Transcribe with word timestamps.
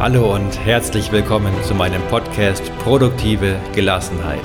Hallo 0.00 0.34
und 0.34 0.58
herzlich 0.64 1.12
willkommen 1.12 1.52
zu 1.62 1.74
meinem 1.74 2.00
Podcast 2.08 2.72
Produktive 2.78 3.60
Gelassenheit. 3.74 4.40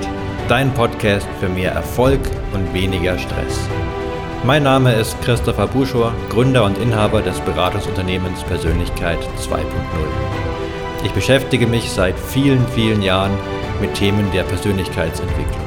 Dein 0.49 0.73
Podcast 0.73 1.25
für 1.39 1.47
mehr 1.47 1.71
Erfolg 1.71 2.19
und 2.53 2.73
weniger 2.73 3.17
Stress. 3.17 3.69
Mein 4.43 4.63
Name 4.63 4.93
ist 4.93 5.15
Christopher 5.21 5.67
Buschor, 5.67 6.13
Gründer 6.29 6.65
und 6.65 6.77
Inhaber 6.77 7.21
des 7.21 7.39
Beratungsunternehmens 7.39 8.43
Persönlichkeit 8.43 9.19
2.0. 9.39 9.61
Ich 11.05 11.13
beschäftige 11.13 11.67
mich 11.67 11.89
seit 11.89 12.19
vielen, 12.19 12.67
vielen 12.67 13.01
Jahren 13.01 13.31
mit 13.79 13.93
Themen 13.93 14.29
der 14.33 14.43
Persönlichkeitsentwicklung, 14.43 15.65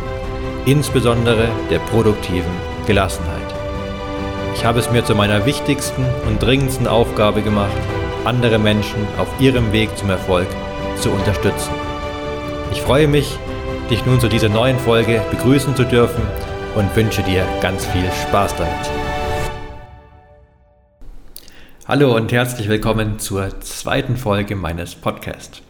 insbesondere 0.66 1.48
der 1.70 1.78
produktiven 1.78 2.52
Gelassenheit. 2.86 3.54
Ich 4.54 4.66
habe 4.66 4.80
es 4.80 4.90
mir 4.90 5.02
zu 5.02 5.14
meiner 5.14 5.46
wichtigsten 5.46 6.04
und 6.26 6.42
dringendsten 6.42 6.86
Aufgabe 6.86 7.40
gemacht, 7.40 7.72
andere 8.28 8.58
Menschen 8.58 9.06
auf 9.16 9.28
ihrem 9.40 9.72
Weg 9.72 9.96
zum 9.96 10.10
Erfolg 10.10 10.46
zu 11.00 11.10
unterstützen. 11.10 11.72
Ich 12.70 12.82
freue 12.82 13.08
mich, 13.08 13.38
dich 13.88 14.04
nun 14.04 14.20
zu 14.20 14.28
dieser 14.28 14.50
neuen 14.50 14.78
Folge 14.78 15.22
begrüßen 15.30 15.74
zu 15.74 15.84
dürfen 15.84 16.22
und 16.74 16.94
wünsche 16.94 17.22
dir 17.22 17.46
ganz 17.62 17.86
viel 17.86 18.04
Spaß 18.28 18.54
damit. 18.56 18.90
Hallo 21.86 22.14
und 22.14 22.30
herzlich 22.30 22.68
willkommen 22.68 23.18
zur 23.18 23.60
zweiten 23.60 24.18
Folge 24.18 24.56
meines 24.56 24.94
Podcasts. 24.94 25.62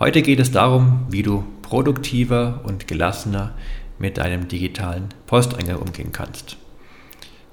Heute 0.00 0.22
geht 0.22 0.40
es 0.40 0.50
darum, 0.50 1.06
wie 1.08 1.22
du 1.22 1.44
produktiver 1.62 2.62
und 2.64 2.88
gelassener 2.88 3.54
mit 3.96 4.18
deinem 4.18 4.48
digitalen 4.48 5.10
Posteingang 5.28 5.76
umgehen 5.76 6.10
kannst. 6.10 6.56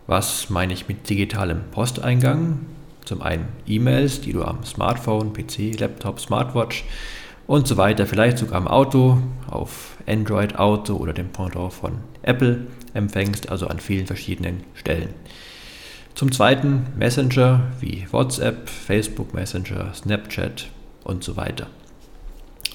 Was 0.07 0.49
meine 0.49 0.73
ich 0.73 0.87
mit 0.87 1.07
digitalem 1.07 1.65
Posteingang? 1.69 2.65
Zum 3.07 3.21
einen 3.21 3.47
E-Mails, 3.65 4.19
die 4.19 4.33
du 4.33 4.43
am 4.43 4.65
Smartphone, 4.65 5.31
PC, 5.31 5.79
Laptop, 5.79 6.19
Smartwatch 6.19 6.83
und 7.47 7.65
so 7.65 7.77
weiter, 7.77 8.05
vielleicht 8.05 8.37
sogar 8.37 8.57
am 8.57 8.67
Auto, 8.67 9.19
auf 9.49 9.95
Android 10.05 10.59
Auto 10.59 10.97
oder 10.97 11.13
dem 11.13 11.29
Pendant 11.29 11.71
von 11.71 11.99
Apple 12.21 12.67
empfängst, 12.93 13.47
also 13.47 13.67
an 13.67 13.79
vielen 13.79 14.07
verschiedenen 14.07 14.65
Stellen. 14.73 15.13
Zum 16.15 16.33
zweiten 16.33 16.87
Messenger 16.97 17.71
wie 17.79 18.05
WhatsApp, 18.11 18.67
Facebook 18.67 19.33
Messenger, 19.33 19.93
Snapchat 19.93 20.67
und 21.05 21.23
so 21.23 21.37
weiter. 21.37 21.67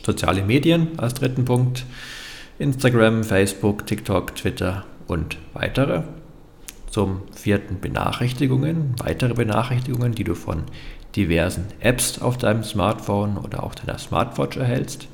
Soziale 0.03 0.42
Medien 0.42 0.98
als 0.98 1.12
dritten 1.12 1.45
Punkt, 1.45 1.85
Instagram, 2.59 3.23
Facebook, 3.23 3.87
TikTok, 3.87 4.35
Twitter 4.35 4.87
und 5.09 5.37
weitere. 5.53 6.05
Zum 6.93 7.23
vierten 7.35 7.81
Benachrichtigungen, 7.81 8.95
weitere 8.98 9.33
Benachrichtigungen, 9.33 10.15
die 10.15 10.25
du 10.25 10.35
von 10.35 10.65
diversen 11.17 11.65
Apps 11.81 12.21
auf 12.21 12.37
deinem 12.37 12.62
Smartphone 12.65 13.39
oder 13.39 13.62
auch 13.62 13.75
deiner 13.75 13.98
Smartwatch 13.98 14.59
erhältst. 14.59 15.09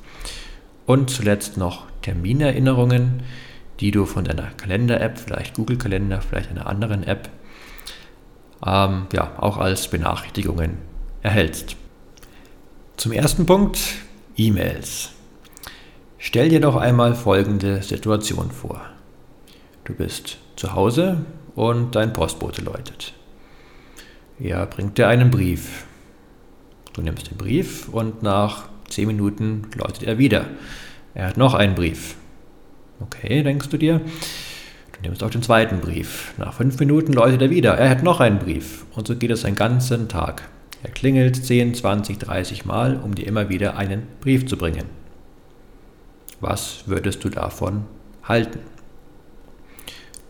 Und 0.85 1.09
zuletzt 1.09 1.55
noch 1.55 1.85
Terminerinnerungen, 2.01 3.23
die 3.79 3.91
du 3.91 4.05
von 4.05 4.25
deiner 4.25 4.47
Kalender-App, 4.57 5.17
vielleicht 5.19 5.53
Google 5.53 5.77
Kalender, 5.77 6.19
vielleicht 6.19 6.49
einer 6.49 6.67
anderen 6.67 7.03
App, 7.03 7.29
ähm, 8.65 9.07
ja, 9.13 9.31
auch 9.37 9.55
als 9.55 9.87
Benachrichtigungen 9.87 10.79
erhältst. 11.21 11.77
Zum 12.97 13.13
ersten 13.13 13.45
Punkt, 13.45 13.79
E-Mails. 14.35 15.11
Stell 16.17 16.49
dir 16.49 16.59
doch 16.59 16.75
einmal 16.75 17.15
folgende 17.15 17.81
Situation 17.83 18.51
vor. 18.51 18.81
Du 19.85 19.93
bist 19.93 20.39
zu 20.57 20.73
Hause 20.73 21.25
und 21.59 21.93
dein 21.95 22.13
Postbote 22.13 22.61
läutet. 22.61 23.13
Er 24.39 24.65
bringt 24.65 24.97
dir 24.97 25.09
einen 25.09 25.29
Brief. 25.29 25.83
Du 26.93 27.01
nimmst 27.01 27.29
den 27.29 27.37
Brief 27.37 27.89
und 27.89 28.23
nach 28.23 28.69
10 28.87 29.07
Minuten 29.07 29.67
läutet 29.75 30.03
er 30.03 30.17
wieder. 30.17 30.45
Er 31.13 31.27
hat 31.27 31.37
noch 31.37 31.53
einen 31.53 31.75
Brief. 31.75 32.15
Okay, 33.01 33.43
denkst 33.43 33.67
du 33.67 33.77
dir. 33.77 33.99
Du 33.99 35.01
nimmst 35.01 35.21
auch 35.21 35.29
den 35.29 35.43
zweiten 35.43 35.81
Brief. 35.81 36.33
Nach 36.37 36.53
5 36.53 36.79
Minuten 36.79 37.11
läutet 37.11 37.41
er 37.41 37.49
wieder. 37.49 37.73
Er 37.73 37.89
hat 37.89 38.03
noch 38.03 38.21
einen 38.21 38.39
Brief. 38.39 38.85
Und 38.95 39.07
so 39.07 39.17
geht 39.17 39.31
es 39.31 39.43
einen 39.43 39.57
ganzen 39.57 40.07
Tag. 40.07 40.47
Er 40.81 40.91
klingelt 40.91 41.45
10, 41.45 41.75
20, 41.75 42.19
30 42.19 42.63
Mal, 42.63 42.95
um 43.03 43.15
dir 43.15 43.27
immer 43.27 43.49
wieder 43.49 43.75
einen 43.75 44.07
Brief 44.21 44.45
zu 44.45 44.55
bringen. 44.55 44.85
Was 46.39 46.83
würdest 46.85 47.21
du 47.25 47.29
davon 47.29 47.83
halten? 48.23 48.61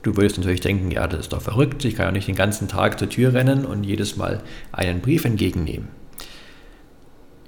Du 0.02 0.16
würdest 0.16 0.38
natürlich 0.38 0.62
denken, 0.62 0.92
ja, 0.92 1.08
das 1.08 1.22
ist 1.22 1.34
doch 1.34 1.42
verrückt, 1.42 1.84
ich 1.84 1.96
kann 1.96 2.06
ja 2.08 2.12
nicht 2.12 2.28
den 2.28 2.36
ganzen 2.36 2.68
Tag 2.68 3.00
zur 3.00 3.10
Tür 3.10 3.34
rennen 3.34 3.66
und 3.66 3.84
jedes 3.84 4.16
Mal 4.16 4.42
einen 4.72 5.02
Brief 5.02 5.26
entgegennehmen. 5.26 5.90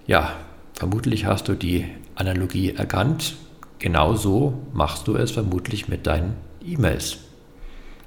Ja, 0.06 0.34
vermutlich 0.74 1.26
hast 1.26 1.48
du 1.48 1.54
die 1.54 1.86
Analogie 2.16 2.72
erkannt. 2.72 3.36
Genauso 3.80 4.62
machst 4.74 5.08
du 5.08 5.16
es 5.16 5.32
vermutlich 5.32 5.88
mit 5.88 6.06
deinen 6.06 6.36
E-Mails. 6.66 7.20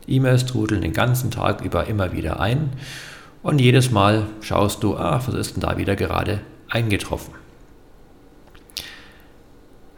E-Mails 0.06 0.44
trudeln 0.44 0.82
den 0.82 0.92
ganzen 0.92 1.30
Tag 1.30 1.64
über 1.64 1.86
immer 1.86 2.12
wieder 2.12 2.40
ein 2.40 2.70
und 3.42 3.60
jedes 3.60 3.90
Mal 3.90 4.26
schaust 4.42 4.82
du, 4.82 4.96
ah, 4.96 5.22
was 5.24 5.34
ist 5.34 5.56
denn 5.56 5.62
da 5.62 5.78
wieder 5.78 5.96
gerade 5.96 6.40
eingetroffen. 6.68 7.34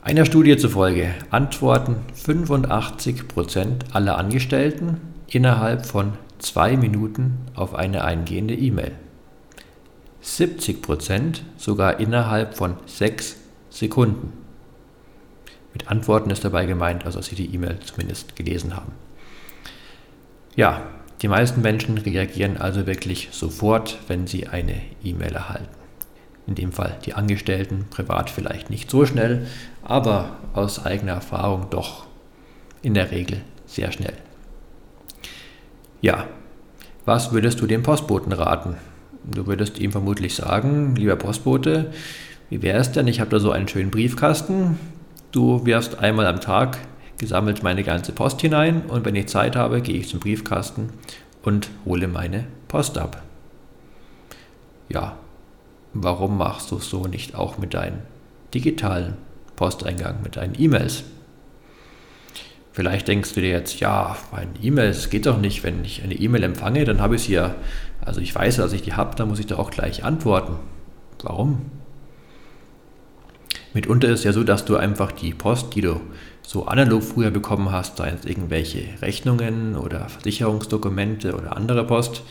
Einer 0.07 0.25
Studie 0.25 0.57
zufolge 0.57 1.13
antworten 1.31 1.97
85% 2.15 3.93
aller 3.93 4.17
Angestellten 4.17 5.01
innerhalb 5.27 5.85
von 5.85 6.13
zwei 6.39 6.77
Minuten 6.77 7.39
auf 7.57 7.75
eine 7.75 8.05
eingehende 8.05 8.55
E-Mail. 8.55 8.93
70% 10.23 11.41
sogar 11.57 11.99
innerhalb 11.99 12.55
von 12.55 12.77
sechs 12.87 13.37
Sekunden. 13.69 14.33
Mit 15.73 15.89
Antworten 15.89 16.31
ist 16.31 16.45
dabei 16.45 16.67
gemeint, 16.67 17.05
also 17.05 17.19
dass 17.19 17.27
sie 17.27 17.35
die 17.35 17.53
E-Mail 17.53 17.81
zumindest 17.81 18.37
gelesen 18.37 18.77
haben. 18.77 18.93
Ja, 20.55 20.83
die 21.21 21.27
meisten 21.27 21.63
Menschen 21.63 21.99
reagieren 21.99 22.59
also 22.59 22.87
wirklich 22.87 23.31
sofort, 23.33 23.99
wenn 24.07 24.29
sie 24.29 24.47
eine 24.47 24.81
E-Mail 25.03 25.35
erhalten 25.35 25.86
in 26.47 26.55
dem 26.55 26.73
Fall 26.73 26.97
die 27.05 27.15
Angestellten, 27.15 27.87
privat 27.91 28.31
vielleicht 28.31 28.71
nicht 28.71 28.91
so 28.91 29.05
schnell, 29.05 29.47
aber 29.83 30.37
aus 30.55 30.85
eigener 30.85 31.13
Erfahrung 31.13 31.67
doch 31.71 32.07
in 32.83 32.95
der 32.95 33.11
Regel 33.11 33.41
sehr 33.67 33.91
schnell. 33.93 34.15
Ja, 36.01 36.27
was 37.05 37.33
würdest 37.33 37.61
du 37.61 37.67
dem 37.67 37.83
Postboten 37.83 38.33
raten? 38.33 38.77
Du 39.25 39.47
würdest 39.47 39.79
ihm 39.79 39.91
vermutlich 39.91 40.35
sagen, 40.35 40.95
lieber 40.95 41.17
Postbote, 41.17 41.93
wie 42.49 42.63
wäre 42.63 42.79
es 42.79 42.93
denn, 42.93 43.09
ich 43.09 43.21
habe 43.21 43.31
da 43.31 43.41
so 43.41 43.51
einen 43.51 43.67
schönen 43.67 43.91
Briefkasten, 43.91 44.79
du 45.33 45.67
wirfst 45.67 45.99
einmal 45.99 46.27
am 46.27 46.41
Tag 46.41 46.79
gesammelt 47.19 47.63
meine 47.63 47.83
ganze 47.83 48.13
Post 48.13 48.41
hinein 48.41 48.83
und 48.89 49.05
wenn 49.05 49.17
ich 49.17 49.27
Zeit 49.27 49.57
habe, 49.57 49.81
gehe 49.81 49.97
ich 49.97 50.09
zum 50.09 50.21
Briefkasten 50.21 50.91
und 51.43 51.71
hole 51.85 52.09
meine 52.09 52.45
Post 52.69 52.99
ab. 52.99 53.23
Ja, 54.89 55.17
warum 56.03 56.39
machst 56.39 56.71
du 56.71 56.77
es 56.77 56.89
so 56.89 57.07
nicht 57.07 57.35
auch 57.35 57.59
mit 57.59 57.75
deinem 57.75 57.99
digitalen 58.55 59.15
Posteingang, 59.57 60.23
mit 60.23 60.37
deinen 60.37 60.61
E-Mails? 60.61 61.05
Vielleicht 62.73 63.09
denkst 63.09 63.33
du 63.33 63.41
dir 63.41 63.51
jetzt, 63.51 63.81
ja, 63.81 64.17
meine 64.33 64.51
E-Mails 64.63 65.09
geht 65.09 65.25
doch 65.25 65.39
nicht, 65.39 65.65
wenn 65.65 65.83
ich 65.85 66.03
eine 66.03 66.15
E-Mail 66.15 66.43
empfange, 66.43 66.85
dann 66.85 67.01
habe 67.01 67.17
ich 67.17 67.23
sie 67.23 67.33
ja, 67.33 67.55
also 68.05 68.21
ich 68.21 68.35
weiß, 68.35 68.57
dass 68.57 68.75
ich 68.75 68.83
die 68.83 68.93
habe, 68.93 69.17
dann 69.17 69.29
muss 69.29 69.39
ich 69.39 69.47
da 69.47 69.57
auch 69.57 69.71
gleich 69.71 70.05
antworten. 70.05 70.57
Warum? 71.23 71.71
Mitunter 73.73 74.09
ist 74.09 74.21
es 74.21 74.25
ja 74.25 74.33
so, 74.33 74.45
dass 74.45 74.65
du 74.65 74.77
einfach 74.77 75.13
die 75.13 75.33
Post, 75.33 75.75
die 75.75 75.81
du 75.81 76.01
so 76.43 76.67
analog 76.67 77.03
früher 77.03 77.31
bekommen 77.31 77.73
hast, 77.73 77.97
seien 77.97 78.17
es 78.19 78.25
irgendwelche 78.25 78.85
Rechnungen 79.03 79.75
oder 79.75 80.09
Versicherungsdokumente 80.09 81.35
oder 81.35 81.57
andere 81.57 81.85
Post, 81.87 82.23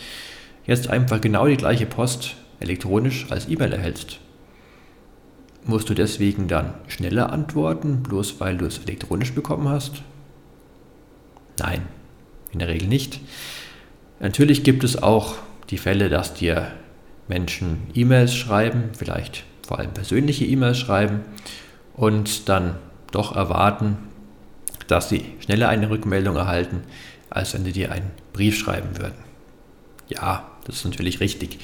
jetzt 0.65 0.89
einfach 0.89 1.21
genau 1.21 1.47
die 1.47 1.57
gleiche 1.57 1.85
Post 1.85 2.35
elektronisch 2.59 3.27
als 3.29 3.47
E-Mail 3.47 3.73
erhältst. 3.73 4.19
Musst 5.63 5.89
du 5.89 5.93
deswegen 5.93 6.47
dann 6.47 6.75
schneller 6.87 7.31
antworten, 7.31 8.03
bloß 8.03 8.39
weil 8.39 8.57
du 8.57 8.65
es 8.65 8.77
elektronisch 8.79 9.33
bekommen 9.33 9.67
hast? 9.67 10.03
Nein, 11.57 11.81
in 12.51 12.59
der 12.59 12.67
Regel 12.67 12.87
nicht. 12.87 13.19
Natürlich 14.19 14.63
gibt 14.63 14.83
es 14.83 15.01
auch 15.01 15.35
die 15.69 15.77
Fälle, 15.77 16.09
dass 16.09 16.33
dir 16.33 16.71
Menschen 17.27 17.87
E-Mails 17.93 18.35
schreiben, 18.35 18.91
vielleicht 18.95 19.43
vor 19.65 19.79
allem 19.79 19.93
persönliche 19.93 20.45
E-Mails 20.45 20.77
schreiben 20.77 21.21
und 21.95 22.47
dann 22.47 22.75
doch 23.11 23.35
erwarten, 23.35 23.97
dass 24.87 25.09
sie 25.09 25.25
schneller 25.39 25.69
eine 25.69 25.89
Rückmeldung 25.89 26.35
erhalten, 26.35 26.83
als 27.29 27.53
wenn 27.53 27.65
sie 27.65 27.71
dir 27.71 27.91
einen 27.91 28.11
Brief 28.33 28.57
schreiben 28.57 28.97
würden. 28.97 29.17
Ja, 30.07 30.47
das 30.65 30.77
ist 30.77 30.85
natürlich 30.85 31.19
richtig. 31.19 31.59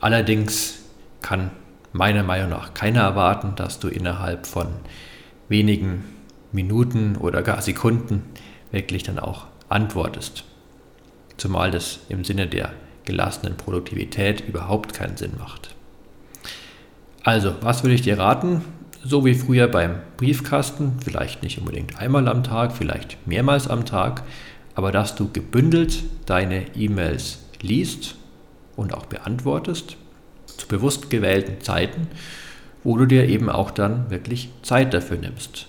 Allerdings 0.00 0.80
kann 1.20 1.50
meiner 1.92 2.22
Meinung 2.22 2.50
nach 2.50 2.74
keiner 2.74 3.02
erwarten, 3.02 3.52
dass 3.56 3.78
du 3.78 3.88
innerhalb 3.88 4.46
von 4.46 4.68
wenigen 5.48 6.04
Minuten 6.52 7.16
oder 7.16 7.42
gar 7.42 7.60
Sekunden 7.60 8.22
wirklich 8.72 9.02
dann 9.02 9.18
auch 9.18 9.46
antwortest. 9.68 10.44
Zumal 11.36 11.70
das 11.70 12.00
im 12.08 12.24
Sinne 12.24 12.46
der 12.46 12.72
gelassenen 13.04 13.56
Produktivität 13.56 14.40
überhaupt 14.46 14.94
keinen 14.94 15.16
Sinn 15.16 15.32
macht. 15.38 15.74
Also, 17.22 17.54
was 17.60 17.82
würde 17.82 17.94
ich 17.94 18.02
dir 18.02 18.18
raten? 18.18 18.62
So 19.02 19.24
wie 19.24 19.34
früher 19.34 19.68
beim 19.68 19.96
Briefkasten, 20.16 20.98
vielleicht 21.02 21.42
nicht 21.42 21.58
unbedingt 21.58 21.98
einmal 21.98 22.28
am 22.28 22.44
Tag, 22.44 22.72
vielleicht 22.72 23.26
mehrmals 23.26 23.68
am 23.68 23.84
Tag, 23.84 24.22
aber 24.74 24.92
dass 24.92 25.14
du 25.14 25.30
gebündelt 25.32 26.04
deine 26.26 26.74
E-Mails 26.76 27.40
liest 27.60 28.16
und 28.80 28.94
auch 28.94 29.06
beantwortest, 29.06 29.96
zu 30.46 30.66
bewusst 30.66 31.10
gewählten 31.10 31.60
Zeiten, 31.60 32.08
wo 32.82 32.96
du 32.96 33.06
dir 33.06 33.28
eben 33.28 33.50
auch 33.50 33.70
dann 33.70 34.10
wirklich 34.10 34.48
Zeit 34.62 34.94
dafür 34.94 35.18
nimmst. 35.18 35.66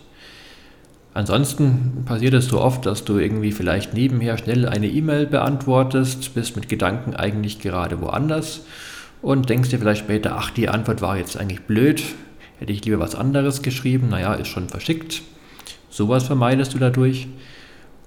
Ansonsten 1.13 2.03
passiert 2.05 2.33
es 2.33 2.47
so 2.47 2.61
oft, 2.61 2.85
dass 2.85 3.03
du 3.03 3.17
irgendwie 3.17 3.51
vielleicht 3.51 3.93
nebenher 3.93 4.37
schnell 4.37 4.65
eine 4.65 4.87
E-Mail 4.87 5.25
beantwortest, 5.25 6.33
bist 6.33 6.55
mit 6.55 6.69
Gedanken 6.69 7.13
eigentlich 7.13 7.59
gerade 7.59 7.99
woanders 7.99 8.61
und 9.21 9.49
denkst 9.49 9.69
dir 9.69 9.79
vielleicht 9.79 10.05
später, 10.05 10.37
ach, 10.37 10.51
die 10.51 10.69
Antwort 10.69 11.01
war 11.01 11.17
jetzt 11.17 11.37
eigentlich 11.37 11.63
blöd, 11.63 12.01
hätte 12.59 12.71
ich 12.71 12.85
lieber 12.85 12.99
was 12.99 13.15
anderes 13.15 13.61
geschrieben, 13.61 14.07
naja, 14.07 14.35
ist 14.35 14.47
schon 14.47 14.69
verschickt. 14.69 15.21
Sowas 15.89 16.23
vermeidest 16.23 16.73
du 16.73 16.77
dadurch. 16.77 17.27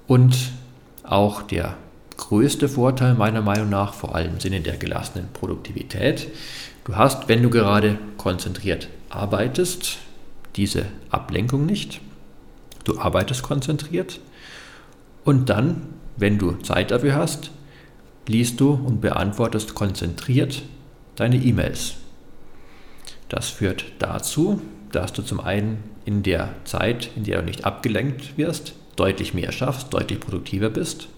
Und 0.06 0.34
auch 1.02 1.42
der 1.42 1.76
größte 2.16 2.68
Vorteil 2.68 3.14
meiner 3.14 3.42
Meinung 3.42 3.68
nach, 3.70 3.94
vor 3.94 4.14
allem 4.14 4.34
im 4.34 4.40
Sinne 4.40 4.60
der 4.60 4.76
gelassenen 4.76 5.28
Produktivität, 5.32 6.28
du 6.84 6.96
hast, 6.96 7.28
wenn 7.28 7.42
du 7.42 7.50
gerade 7.50 7.98
konzentriert 8.16 8.88
arbeitest, 9.08 9.98
diese 10.56 10.86
Ablenkung 11.10 11.66
nicht. 11.66 12.00
Du 12.84 12.98
arbeitest 12.98 13.42
konzentriert 13.42 14.20
und 15.24 15.48
dann, 15.48 15.82
wenn 16.16 16.38
du 16.38 16.52
Zeit 16.62 16.90
dafür 16.90 17.14
hast, 17.14 17.50
liest 18.26 18.60
du 18.60 18.72
und 18.72 19.00
beantwortest 19.00 19.74
konzentriert 19.74 20.62
deine 21.16 21.36
E-Mails. 21.36 21.94
Das 23.28 23.48
führt 23.48 23.84
dazu, 23.98 24.60
dass 24.92 25.12
du 25.12 25.22
zum 25.22 25.40
einen 25.40 25.82
in 26.04 26.22
der 26.22 26.54
Zeit, 26.64 27.10
in 27.16 27.24
der 27.24 27.40
du 27.40 27.46
nicht 27.46 27.64
abgelenkt 27.64 28.36
wirst, 28.36 28.74
deutlich 28.96 29.34
mehr 29.34 29.50
schaffst, 29.50 29.92
deutlich 29.92 30.20
produktiver 30.20 30.70
bist 30.70 31.08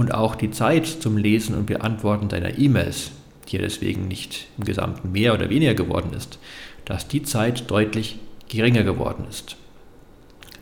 und 0.00 0.14
auch 0.14 0.34
die 0.34 0.50
Zeit 0.50 0.86
zum 0.86 1.18
Lesen 1.18 1.54
und 1.54 1.66
Beantworten 1.66 2.30
deiner 2.30 2.58
E-Mails, 2.58 3.10
die 3.46 3.56
ja 3.56 3.62
deswegen 3.62 4.08
nicht 4.08 4.46
im 4.56 4.64
Gesamten 4.64 5.12
mehr 5.12 5.34
oder 5.34 5.50
weniger 5.50 5.74
geworden 5.74 6.14
ist, 6.16 6.38
dass 6.86 7.06
die 7.06 7.22
Zeit 7.22 7.70
deutlich 7.70 8.18
geringer 8.48 8.82
geworden 8.82 9.26
ist. 9.28 9.56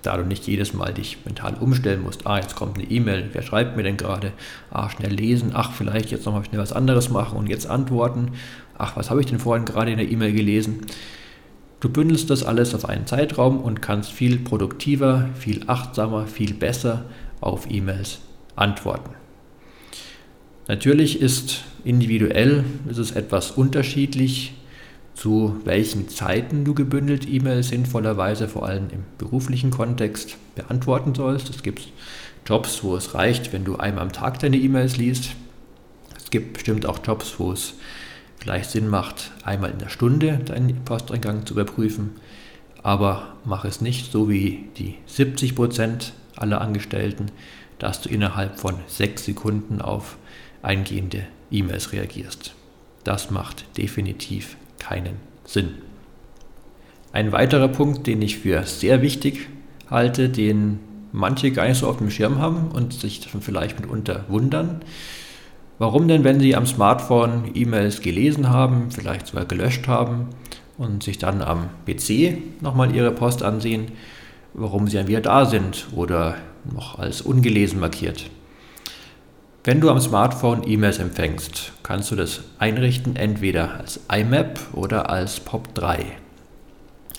Da 0.03 0.17
du 0.17 0.25
nicht 0.25 0.49
jedes 0.49 0.75
Mal 0.75 0.93
dich 0.93 1.19
mental 1.25 1.55
umstellen 1.55 2.03
musst, 2.03 2.27
ah, 2.27 2.39
jetzt 2.39 2.57
kommt 2.57 2.79
eine 2.79 2.91
E-Mail, 2.91 3.31
wer 3.33 3.43
schreibt 3.43 3.77
mir 3.77 3.85
denn 3.85 3.97
gerade? 3.97 4.33
Ah, 4.73 4.91
schnell 4.91 5.13
lesen, 5.13 5.53
ach, 5.55 5.71
vielleicht 5.71 6.11
jetzt 6.11 6.27
nochmal 6.27 6.45
schnell 6.45 6.61
was 6.61 6.73
anderes 6.73 7.09
machen 7.09 7.39
und 7.39 7.49
jetzt 7.49 7.71
antworten. 7.71 8.33
Ach, 8.77 8.97
was 8.97 9.09
habe 9.09 9.21
ich 9.21 9.27
denn 9.27 9.39
vorhin 9.39 9.67
gerade 9.67 9.93
in 9.93 9.99
der 9.99 10.11
E-Mail 10.11 10.33
gelesen? 10.33 10.81
Du 11.79 11.89
bündelst 11.89 12.29
das 12.29 12.43
alles 12.43 12.75
auf 12.75 12.89
einen 12.89 13.07
Zeitraum 13.07 13.61
und 13.61 13.83
kannst 13.83 14.11
viel 14.11 14.37
produktiver, 14.37 15.29
viel 15.39 15.63
achtsamer, 15.69 16.27
viel 16.27 16.55
besser 16.55 17.05
auf 17.41 17.71
E-Mails 17.71 18.19
antworten. 18.57 19.11
Natürlich 20.69 21.23
ist 21.23 21.65
individuell 21.83 22.63
ist 22.91 22.99
es 22.99 23.13
etwas 23.13 23.53
unterschiedlich, 23.53 24.53
zu 25.15 25.57
welchen 25.65 26.11
Zeiten 26.11 26.65
du 26.65 26.75
gebündelt 26.75 27.27
E-Mails 27.27 27.69
sinnvollerweise, 27.69 28.49
vor 28.49 28.67
allem 28.67 28.91
im 28.93 29.03
beruflichen 29.17 29.71
Kontext, 29.71 30.37
beantworten 30.55 31.15
sollst. 31.15 31.49
Es 31.49 31.63
gibt 31.63 31.89
Jobs, 32.47 32.85
wo 32.85 32.95
es 32.97 33.15
reicht, 33.15 33.53
wenn 33.55 33.65
du 33.65 33.77
einmal 33.77 34.05
am 34.05 34.13
Tag 34.13 34.41
deine 34.41 34.59
E-Mails 34.59 34.99
liest. 34.99 35.31
Es 36.19 36.31
gibt 36.31 36.53
bestimmt 36.53 36.85
auch 36.85 36.99
Jobs, 37.03 37.37
wo 37.39 37.51
es 37.51 37.73
vielleicht 38.39 38.71
Sinn 38.71 38.89
macht, 38.89 39.33
einmal 39.45 39.71
in 39.71 39.79
der 39.79 39.89
Stunde 39.89 40.39
deinen 40.45 40.85
Posteingang 40.85 41.47
zu 41.47 41.55
überprüfen. 41.55 42.11
Aber 42.83 43.37
mach 43.47 43.65
es 43.65 43.81
nicht 43.81 44.13
so 44.13 44.29
wie 44.29 44.69
die 44.77 44.97
70 45.07 45.55
Prozent 45.57 46.13
aller 46.37 46.61
Angestellten, 46.61 47.31
dass 47.79 48.03
du 48.03 48.11
innerhalb 48.11 48.61
von 48.61 48.75
sechs 48.87 49.25
Sekunden 49.25 49.81
auf 49.81 50.19
eingehende 50.63 51.25
E-Mails 51.51 51.93
reagierst. 51.93 52.55
Das 53.05 53.31
macht 53.31 53.65
definitiv 53.77 54.57
keinen 54.79 55.17
Sinn. 55.45 55.75
Ein 57.13 57.33
weiterer 57.33 57.69
Punkt, 57.69 58.07
den 58.07 58.21
ich 58.21 58.39
für 58.39 58.65
sehr 58.65 59.03
wichtig 59.03 59.49
halte, 59.91 60.29
den 60.29 60.81
manche 61.13 61.51
gar 61.53 61.67
nicht 61.67 61.79
so 61.79 61.89
auf 61.89 61.99
dem 61.99 62.11
Schirm 62.11 62.39
haben 62.39 62.69
und 62.71 62.93
sich 62.93 63.27
vielleicht 63.41 63.81
mitunter 63.81 64.25
wundern, 64.29 64.83
Warum 65.79 66.09
denn, 66.09 66.25
wenn 66.25 66.41
Sie 66.41 66.57
am 66.57 66.67
Smartphone 66.67 67.53
E-Mails 67.55 68.01
gelesen 68.01 68.51
haben, 68.51 68.91
vielleicht 68.91 69.29
sogar 69.29 69.45
gelöscht 69.45 69.87
haben 69.87 70.27
und 70.77 71.05
sich 71.05 71.19
dann 71.19 71.41
am 71.41 71.69
PC 71.87 72.61
nochmal 72.61 72.95
Ihre 72.95 73.13
Post 73.13 73.45
ansehen, 73.45 73.93
warum 74.55 74.89
Sie 74.89 74.97
dann 74.97 75.07
wieder 75.07 75.21
da 75.21 75.47
sind 75.47 75.87
oder 75.95 76.35
noch 76.73 76.99
als 76.99 77.23
ungelesen 77.23 77.79
markiert? 77.79 78.29
Wenn 79.69 79.83
du 79.83 79.91
am 79.91 80.01
Smartphone 80.01 80.67
E-Mails 80.67 80.99
empfängst, 80.99 81.73
kannst 81.83 82.11
du 82.11 82.17
das 82.17 82.41
einrichten 82.59 83.17
entweder 83.17 83.79
als 83.79 84.01
IMAP 84.11 84.59
oder 84.73 85.11
als 85.11 85.45
POP3. 85.45 86.05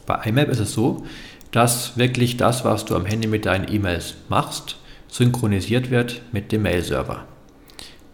Bei 0.07 0.15
IMAP 0.23 0.49
ist 0.49 0.57
es 0.57 0.73
so, 0.73 1.05
dass 1.51 1.95
wirklich 1.95 2.37
das, 2.37 2.65
was 2.65 2.85
du 2.85 2.95
am 2.95 3.05
Handy 3.05 3.27
mit 3.27 3.45
deinen 3.45 3.71
E-Mails 3.71 4.15
machst, 4.29 4.77
synchronisiert 5.09 5.91
wird 5.91 6.23
mit 6.31 6.51
dem 6.51 6.63
Mail-Server. 6.63 7.23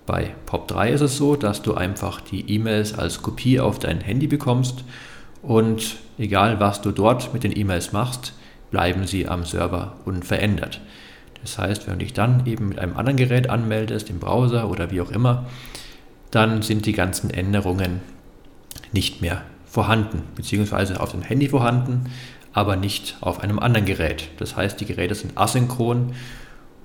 Bei 0.05 0.35
POP3 0.47 0.89
ist 0.89 0.99
es 0.99 1.15
so, 1.15 1.37
dass 1.37 1.61
du 1.61 1.73
einfach 1.73 2.19
die 2.19 2.41
E-Mails 2.53 2.93
als 2.99 3.21
Kopie 3.21 3.61
auf 3.61 3.79
dein 3.79 4.01
Handy 4.01 4.27
bekommst 4.27 4.83
und 5.43 5.95
egal 6.17 6.59
was 6.59 6.81
du 6.81 6.91
dort 6.91 7.33
mit 7.33 7.45
den 7.45 7.57
E-Mails 7.57 7.93
machst, 7.93 8.33
bleiben 8.69 9.07
sie 9.07 9.29
am 9.29 9.45
Server 9.45 9.95
unverändert. 10.03 10.81
Das 11.45 11.59
heißt, 11.59 11.86
wenn 11.86 12.00
du 12.00 12.06
dich 12.06 12.13
dann 12.13 12.47
eben 12.47 12.69
mit 12.69 12.80
einem 12.80 12.97
anderen 12.97 13.18
Gerät 13.18 13.51
anmeldest, 13.51 14.09
im 14.09 14.18
Browser 14.18 14.68
oder 14.68 14.89
wie 14.89 15.00
auch 15.00 15.12
immer, 15.12 15.45
dann 16.31 16.63
sind 16.63 16.88
die 16.88 16.94
ganzen 16.94 17.30
Änderungen 17.30 18.01
nicht 18.92 19.21
mehr 19.21 19.44
vorhanden, 19.68 20.24
beziehungsweise 20.36 21.00
auf 21.00 21.12
dem 21.12 21.21
Handy 21.21 21.47
vorhanden, 21.47 22.09
aber 22.51 22.75
nicht 22.77 23.18
auf 23.21 23.42
einem 23.42 23.59
anderen 23.59 23.86
Gerät. 23.86 24.30
Das 24.38 24.56
heißt, 24.56 24.81
die 24.81 24.86
Geräte 24.86 25.13
sind 25.13 25.38
asynchron 25.38 26.13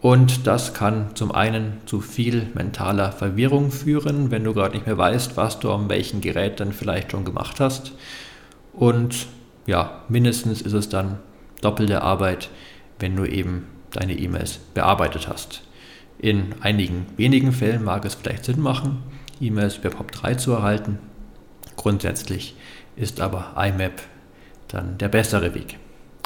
und 0.03 0.47
das 0.47 0.75
kann 0.75 1.15
zum 1.15 1.33
einen 1.33 1.79
zu 1.87 2.03
viel 2.03 2.49
mentaler 2.53 3.13
Verwirrung 3.13 3.71
führen, 3.71 4.31
wenn 4.31 4.45
du 4.45 4.53
gerade 4.53 4.75
nicht 4.75 4.87
mehr 4.87 4.99
weißt, 4.99 5.39
was 5.39 5.59
du 5.59 5.73
an 5.73 5.89
welchem 5.89 6.21
Gerät 6.21 6.61
dann 6.61 6.75
vielleicht 6.75 7.13
schon 7.13 7.25
gemacht 7.25 7.61
hast. 7.61 7.93
Und 8.75 9.27
ja, 9.67 10.03
mindestens 10.11 10.61
ist 10.61 10.75
es 10.75 10.91
dann 10.91 11.19
doppelte 11.63 12.03
Arbeit, 12.03 12.51
wenn 12.99 13.17
du 13.17 13.25
eben 13.25 13.67
deine 13.93 14.19
E-Mails 14.19 14.59
bearbeitet 14.75 15.29
hast. 15.29 15.63
In 16.19 16.55
einigen 16.61 17.07
wenigen 17.17 17.53
Fällen 17.53 17.83
mag 17.83 18.05
es 18.05 18.15
vielleicht 18.15 18.45
Sinn 18.45 18.61
machen, 18.61 19.03
E-Mails 19.41 19.79
über 19.79 19.91
POP3 19.91 20.37
zu 20.37 20.53
erhalten. 20.53 20.99
Grundsätzlich 21.77 22.57
ist 22.97 23.21
aber 23.21 23.55
IMAP 23.57 24.03
dann 24.69 24.99
der 24.99 25.09
bessere 25.09 25.55
Weg. 25.55 25.79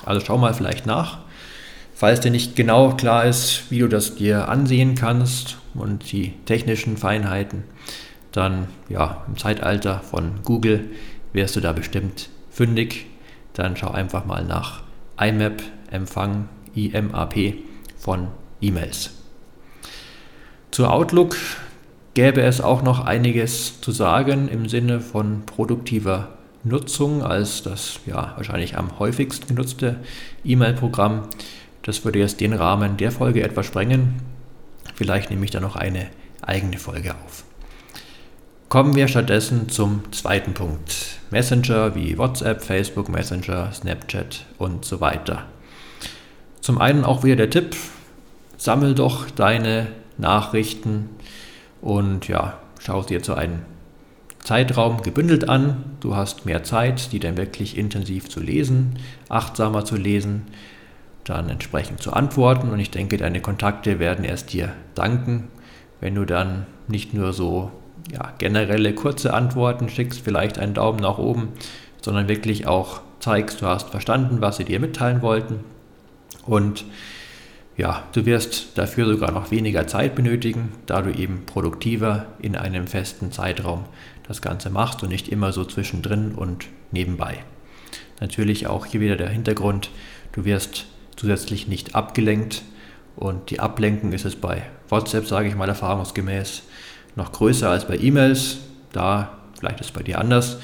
Also 0.05 0.21
schau 0.25 0.37
mal 0.37 0.53
vielleicht 0.53 0.87
nach 0.87 1.19
Falls 1.97 2.19
dir 2.19 2.33
nicht 2.33 2.57
genau 2.57 2.91
klar 2.91 3.25
ist, 3.25 3.71
wie 3.71 3.79
du 3.79 3.89
das 3.89 4.17
dir 4.17 4.49
ansehen 4.49 4.97
kannst 4.97 5.59
und 5.75 6.11
die 6.11 6.33
technischen 6.45 6.97
Feinheiten, 6.97 7.63
dann 8.33 8.67
ja, 8.89 9.25
im 9.29 9.37
Zeitalter 9.37 10.01
von 10.01 10.43
Google 10.43 10.91
wärst 11.33 11.55
du 11.55 11.61
da 11.61 11.73
bestimmt 11.73 12.31
fündig. 12.51 13.07
Dann 13.53 13.77
schau 13.77 13.93
einfach 13.93 14.25
mal 14.25 14.45
nach 14.45 14.83
IMAP, 15.21 15.63
Empfang, 15.93 16.49
IMAP 16.75 17.55
von 17.97 18.29
E-Mails. 18.61 19.11
Zu 20.71 20.87
Outlook 20.87 21.37
gäbe 22.15 22.43
es 22.43 22.61
auch 22.61 22.83
noch 22.83 23.05
einiges 23.05 23.81
zu 23.81 23.93
sagen 23.93 24.49
im 24.49 24.69
Sinne 24.69 25.01
von 25.01 25.47
produktiver 25.47 26.31
Nutzung 26.65 27.23
als 27.23 27.63
das 27.63 28.01
ja 28.07 28.33
wahrscheinlich 28.37 28.77
am 28.77 28.99
häufigsten 28.99 29.47
genutzte 29.49 29.97
E-Mail-Programm. 30.45 31.29
Das 31.83 32.05
würde 32.05 32.19
jetzt 32.19 32.41
den 32.41 32.55
Rahmen 32.55 32.97
der 32.97 33.13
Folge 33.13 33.43
etwas 33.43 33.67
sprengen. 33.67 34.23
Vielleicht 34.95 35.31
nehme 35.31 35.45
ich 35.45 35.51
da 35.51 35.61
noch 35.61 35.77
eine 35.77 36.07
eigene 36.41 36.79
Folge 36.79 37.15
auf. 37.15 37.45
Kommen 38.69 38.97
wir 38.97 39.09
stattdessen 39.09 39.69
zum 39.69 40.11
zweiten 40.11 40.55
Punkt. 40.55 41.19
Messenger 41.31 41.95
wie 41.95 42.17
WhatsApp, 42.17 42.63
Facebook 42.63 43.09
Messenger, 43.09 43.71
Snapchat 43.73 44.47
und 44.59 44.85
so 44.85 45.01
weiter. 45.01 45.45
Zum 46.65 46.79
einen 46.79 47.05
auch 47.05 47.25
wieder 47.25 47.37
der 47.37 47.51
Tipp, 47.51 47.77
sammel 48.57 48.95
doch 48.95 49.29
deine 49.29 49.89
Nachrichten 50.17 51.11
und 51.83 52.27
ja, 52.27 52.59
schau 52.81 53.03
dir 53.03 53.23
zu 53.23 53.35
einem 53.35 53.59
Zeitraum 54.43 55.03
gebündelt 55.03 55.47
an. 55.47 55.85
Du 56.01 56.17
hast 56.17 56.47
mehr 56.47 56.65
Zeit, 56.65 57.13
die 57.13 57.19
dann 57.19 57.37
wirklich 57.37 57.77
intensiv 57.77 58.31
zu 58.31 58.41
lesen, 58.41 58.99
achtsamer 59.29 59.85
zu 59.85 59.97
lesen 59.97 60.47
dann 61.25 61.51
entsprechend 61.51 62.01
zu 62.01 62.15
antworten. 62.15 62.71
Und 62.71 62.81
ich 62.81 62.91
denke, 62.91 63.19
deine 63.19 63.43
Kontakte 63.43 63.99
werden 63.99 64.25
erst 64.25 64.55
dir 64.55 64.73
danken, 64.95 65.49
wenn 66.01 66.15
du 66.15 66.25
dann 66.25 66.65
nicht 66.89 67.13
nur 67.13 67.35
so 67.35 67.73
ja, 68.11 68.33
generelle 68.39 68.95
kurze 68.95 69.35
Antworten 69.35 69.91
schickst, 69.91 70.23
vielleicht 70.23 70.59
einen 70.59 70.73
Daumen 70.73 71.01
nach 71.01 71.19
oben, 71.19 71.49
sondern 72.01 72.27
wirklich 72.27 72.67
auch 72.67 73.03
zeigst, 73.21 73.61
du 73.61 73.67
hast 73.67 73.91
verstanden, 73.91 74.41
was 74.41 74.57
sie 74.57 74.65
dir 74.65 74.81
mitteilen 74.81 75.21
wollten 75.21 75.74
und 76.47 76.85
ja, 77.77 78.05
du 78.13 78.25
wirst 78.25 78.79
dafür 78.79 79.07
sogar 79.07 79.33
noch 79.33 79.51
weniger 79.51 79.87
Zeit 79.87 80.15
benötigen, 80.15 80.73
da 80.87 81.03
du 81.03 81.11
eben 81.11 81.45
produktiver 81.45 82.27
in 82.39 82.57
einem 82.57 82.87
festen 82.87 83.33
Zeitraum 83.33 83.85
das 84.29 84.41
Ganze 84.41 84.71
machst 84.71 85.03
und 85.03 85.09
nicht 85.09 85.29
immer 85.29 85.53
so 85.53 85.65
zwischendrin 85.65 86.33
und 86.33 86.67
nebenbei. 86.93 87.39
Natürlich 88.21 88.69
auch 88.69 88.87
hier 88.87 89.01
wieder 89.01 89.17
der 89.17 89.29
Hintergrund, 89.29 89.91
du 90.33 90.45
wirst 90.45 90.87
zusätzlich 91.17 91.67
nicht 91.67 91.95
abgelenkt 91.95 92.63
und 93.17 93.51
die 93.51 93.61
Ablenkung 93.61 94.13
ist 94.13 94.25
es 94.25 94.37
bei 94.37 94.63
WhatsApp, 94.89 95.27
sage 95.27 95.49
ich 95.49 95.57
mal 95.57 95.69
erfahrungsgemäß, 95.69 96.63
noch 97.17 97.33
größer 97.33 97.71
als 97.71 97.87
bei 97.87 97.99
E-Mails. 97.99 98.59
Da, 98.93 99.39
vielleicht 99.59 99.81
ist 99.81 99.87
es 99.87 99.93
bei 99.93 100.03
dir 100.03 100.19
anders, 100.19 100.59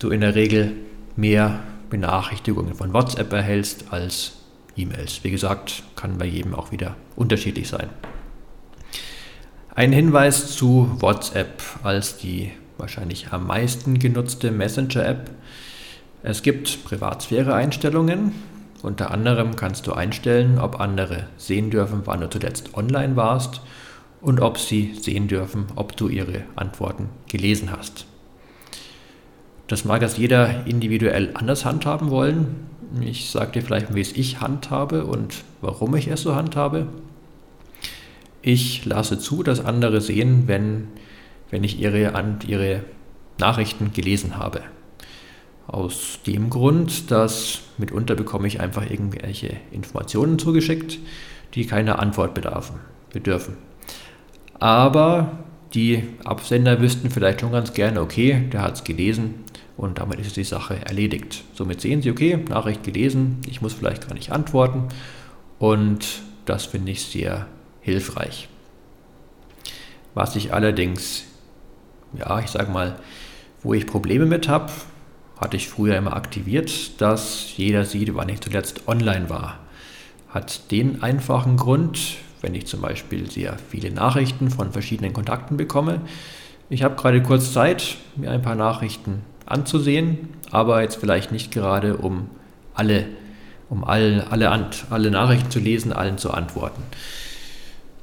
du 0.00 0.10
in 0.10 0.20
der 0.20 0.34
Regel 0.34 0.72
mehr 1.14 1.60
Benachrichtigungen 1.88 2.74
von 2.74 2.92
WhatsApp 2.92 3.32
erhältst 3.32 3.92
als 3.92 4.41
E-Mails. 4.76 5.24
Wie 5.24 5.30
gesagt, 5.30 5.82
kann 5.96 6.18
bei 6.18 6.26
jedem 6.26 6.54
auch 6.54 6.72
wieder 6.72 6.96
unterschiedlich 7.16 7.68
sein. 7.68 7.88
Ein 9.74 9.92
Hinweis 9.92 10.54
zu 10.54 10.96
WhatsApp 11.00 11.62
als 11.82 12.18
die 12.18 12.52
wahrscheinlich 12.78 13.32
am 13.32 13.46
meisten 13.46 13.98
genutzte 13.98 14.50
Messenger-App. 14.50 15.30
Es 16.22 16.42
gibt 16.42 16.84
Privatsphäre-Einstellungen. 16.84 18.32
Unter 18.82 19.12
anderem 19.12 19.56
kannst 19.56 19.86
du 19.86 19.92
einstellen, 19.92 20.58
ob 20.58 20.80
andere 20.80 21.28
sehen 21.36 21.70
dürfen, 21.70 22.02
wann 22.04 22.20
du 22.20 22.28
zuletzt 22.28 22.74
online 22.74 23.16
warst 23.16 23.60
und 24.20 24.40
ob 24.40 24.58
sie 24.58 24.94
sehen 25.00 25.28
dürfen, 25.28 25.66
ob 25.76 25.96
du 25.96 26.08
ihre 26.08 26.42
Antworten 26.56 27.08
gelesen 27.28 27.70
hast. 27.70 28.06
Das 29.72 29.86
mag 29.86 30.02
es 30.02 30.18
jeder 30.18 30.66
individuell 30.66 31.30
anders 31.32 31.64
handhaben 31.64 32.10
wollen. 32.10 32.56
Ich 33.00 33.30
sage 33.30 33.52
dir 33.52 33.62
vielleicht, 33.62 33.94
wie 33.94 34.02
es 34.02 34.12
ich 34.12 34.42
handhabe 34.42 35.06
und 35.06 35.44
warum 35.62 35.96
ich 35.96 36.08
es 36.08 36.20
so 36.20 36.34
handhabe. 36.34 36.88
Ich 38.42 38.84
lasse 38.84 39.18
zu, 39.18 39.42
dass 39.42 39.64
andere 39.64 40.02
sehen, 40.02 40.42
wenn, 40.46 40.88
wenn 41.48 41.64
ich 41.64 41.80
ihre, 41.80 42.12
ihre 42.46 42.84
Nachrichten 43.38 43.94
gelesen 43.94 44.36
habe. 44.36 44.60
Aus 45.66 46.18
dem 46.26 46.50
Grund, 46.50 47.10
dass 47.10 47.60
mitunter 47.78 48.14
bekomme 48.14 48.48
ich 48.48 48.60
einfach 48.60 48.90
irgendwelche 48.90 49.56
Informationen 49.70 50.38
zugeschickt, 50.38 50.98
die 51.54 51.66
keine 51.66 51.98
Antwort 51.98 52.34
bedarfen, 52.34 52.76
bedürfen. 53.10 53.56
Aber 54.58 55.38
die 55.72 56.02
Absender 56.24 56.78
wüssten 56.82 57.08
vielleicht 57.08 57.40
schon 57.40 57.52
ganz 57.52 57.72
gerne, 57.72 58.02
okay, 58.02 58.50
der 58.52 58.60
hat 58.60 58.74
es 58.74 58.84
gelesen 58.84 59.36
und 59.76 59.98
damit 59.98 60.20
ist 60.20 60.36
die 60.36 60.44
Sache 60.44 60.84
erledigt. 60.84 61.44
Somit 61.54 61.80
sehen 61.80 62.02
Sie, 62.02 62.10
okay, 62.10 62.38
Nachricht 62.48 62.82
gelesen, 62.82 63.40
ich 63.48 63.62
muss 63.62 63.74
vielleicht 63.74 64.06
gar 64.06 64.14
nicht 64.14 64.30
antworten 64.30 64.88
und 65.58 66.22
das 66.44 66.66
finde 66.66 66.92
ich 66.92 67.02
sehr 67.02 67.46
hilfreich. 67.80 68.48
Was 70.14 70.36
ich 70.36 70.52
allerdings, 70.52 71.24
ja, 72.18 72.40
ich 72.40 72.48
sage 72.48 72.70
mal, 72.70 72.96
wo 73.62 73.74
ich 73.74 73.86
Probleme 73.86 74.26
mit 74.26 74.48
habe, 74.48 74.70
hatte 75.40 75.56
ich 75.56 75.68
früher 75.68 75.96
immer 75.96 76.14
aktiviert, 76.14 77.00
dass 77.00 77.56
jeder 77.56 77.84
sieht, 77.84 78.14
wann 78.14 78.28
ich 78.28 78.40
zuletzt 78.40 78.86
online 78.86 79.30
war. 79.30 79.58
Hat 80.28 80.70
den 80.70 81.02
einfachen 81.02 81.56
Grund, 81.56 82.16
wenn 82.40 82.54
ich 82.54 82.66
zum 82.66 82.80
Beispiel 82.80 83.30
sehr 83.30 83.56
viele 83.70 83.90
Nachrichten 83.90 84.50
von 84.50 84.72
verschiedenen 84.72 85.12
Kontakten 85.12 85.56
bekomme. 85.56 86.00
Ich 86.70 86.82
habe 86.82 86.96
gerade 86.96 87.22
kurz 87.22 87.52
Zeit, 87.52 87.96
mir 88.16 88.30
ein 88.30 88.42
paar 88.42 88.54
Nachrichten 88.54 89.22
anzusehen, 89.46 90.28
aber 90.50 90.82
jetzt 90.82 90.96
vielleicht 90.96 91.32
nicht 91.32 91.50
gerade, 91.50 91.96
um 91.96 92.30
alle, 92.74 93.06
um 93.68 93.84
all, 93.84 94.26
alle, 94.30 94.50
alle 94.90 95.10
Nachrichten 95.10 95.50
zu 95.50 95.58
lesen, 95.58 95.92
allen 95.92 96.18
zu 96.18 96.30
antworten. 96.30 96.82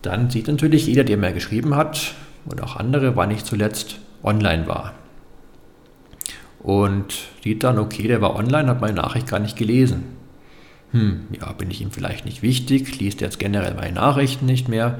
Dann 0.01 0.29
sieht 0.29 0.48
natürlich 0.48 0.88
jeder, 0.88 1.03
der 1.03 1.17
mir 1.17 1.34
geschrieben 1.34 1.75
hat 1.75 2.13
und 2.46 2.62
auch 2.63 2.75
andere, 2.75 3.15
wann 3.15 3.31
ich 3.31 3.43
zuletzt 3.43 4.00
online 4.24 4.67
war 4.67 4.93
und 6.60 7.13
sieht 7.43 7.63
dann, 7.63 7.79
okay, 7.79 8.08
der 8.08 8.22
war 8.22 8.36
online, 8.36 8.69
hat 8.69 8.81
meine 8.81 8.96
Nachricht 8.96 9.27
gar 9.27 9.39
nicht 9.39 9.58
gelesen. 9.58 10.03
Hm, 10.91 11.27
ja, 11.39 11.51
bin 11.53 11.72
ich 11.72 11.81
ihm 11.81 11.91
vielleicht 11.91 12.25
nicht 12.25 12.41
wichtig, 12.41 13.00
liest 13.00 13.22
jetzt 13.22 13.39
generell 13.39 13.75
meine 13.75 13.93
Nachrichten 13.93 14.46
nicht 14.46 14.67
mehr. 14.67 15.00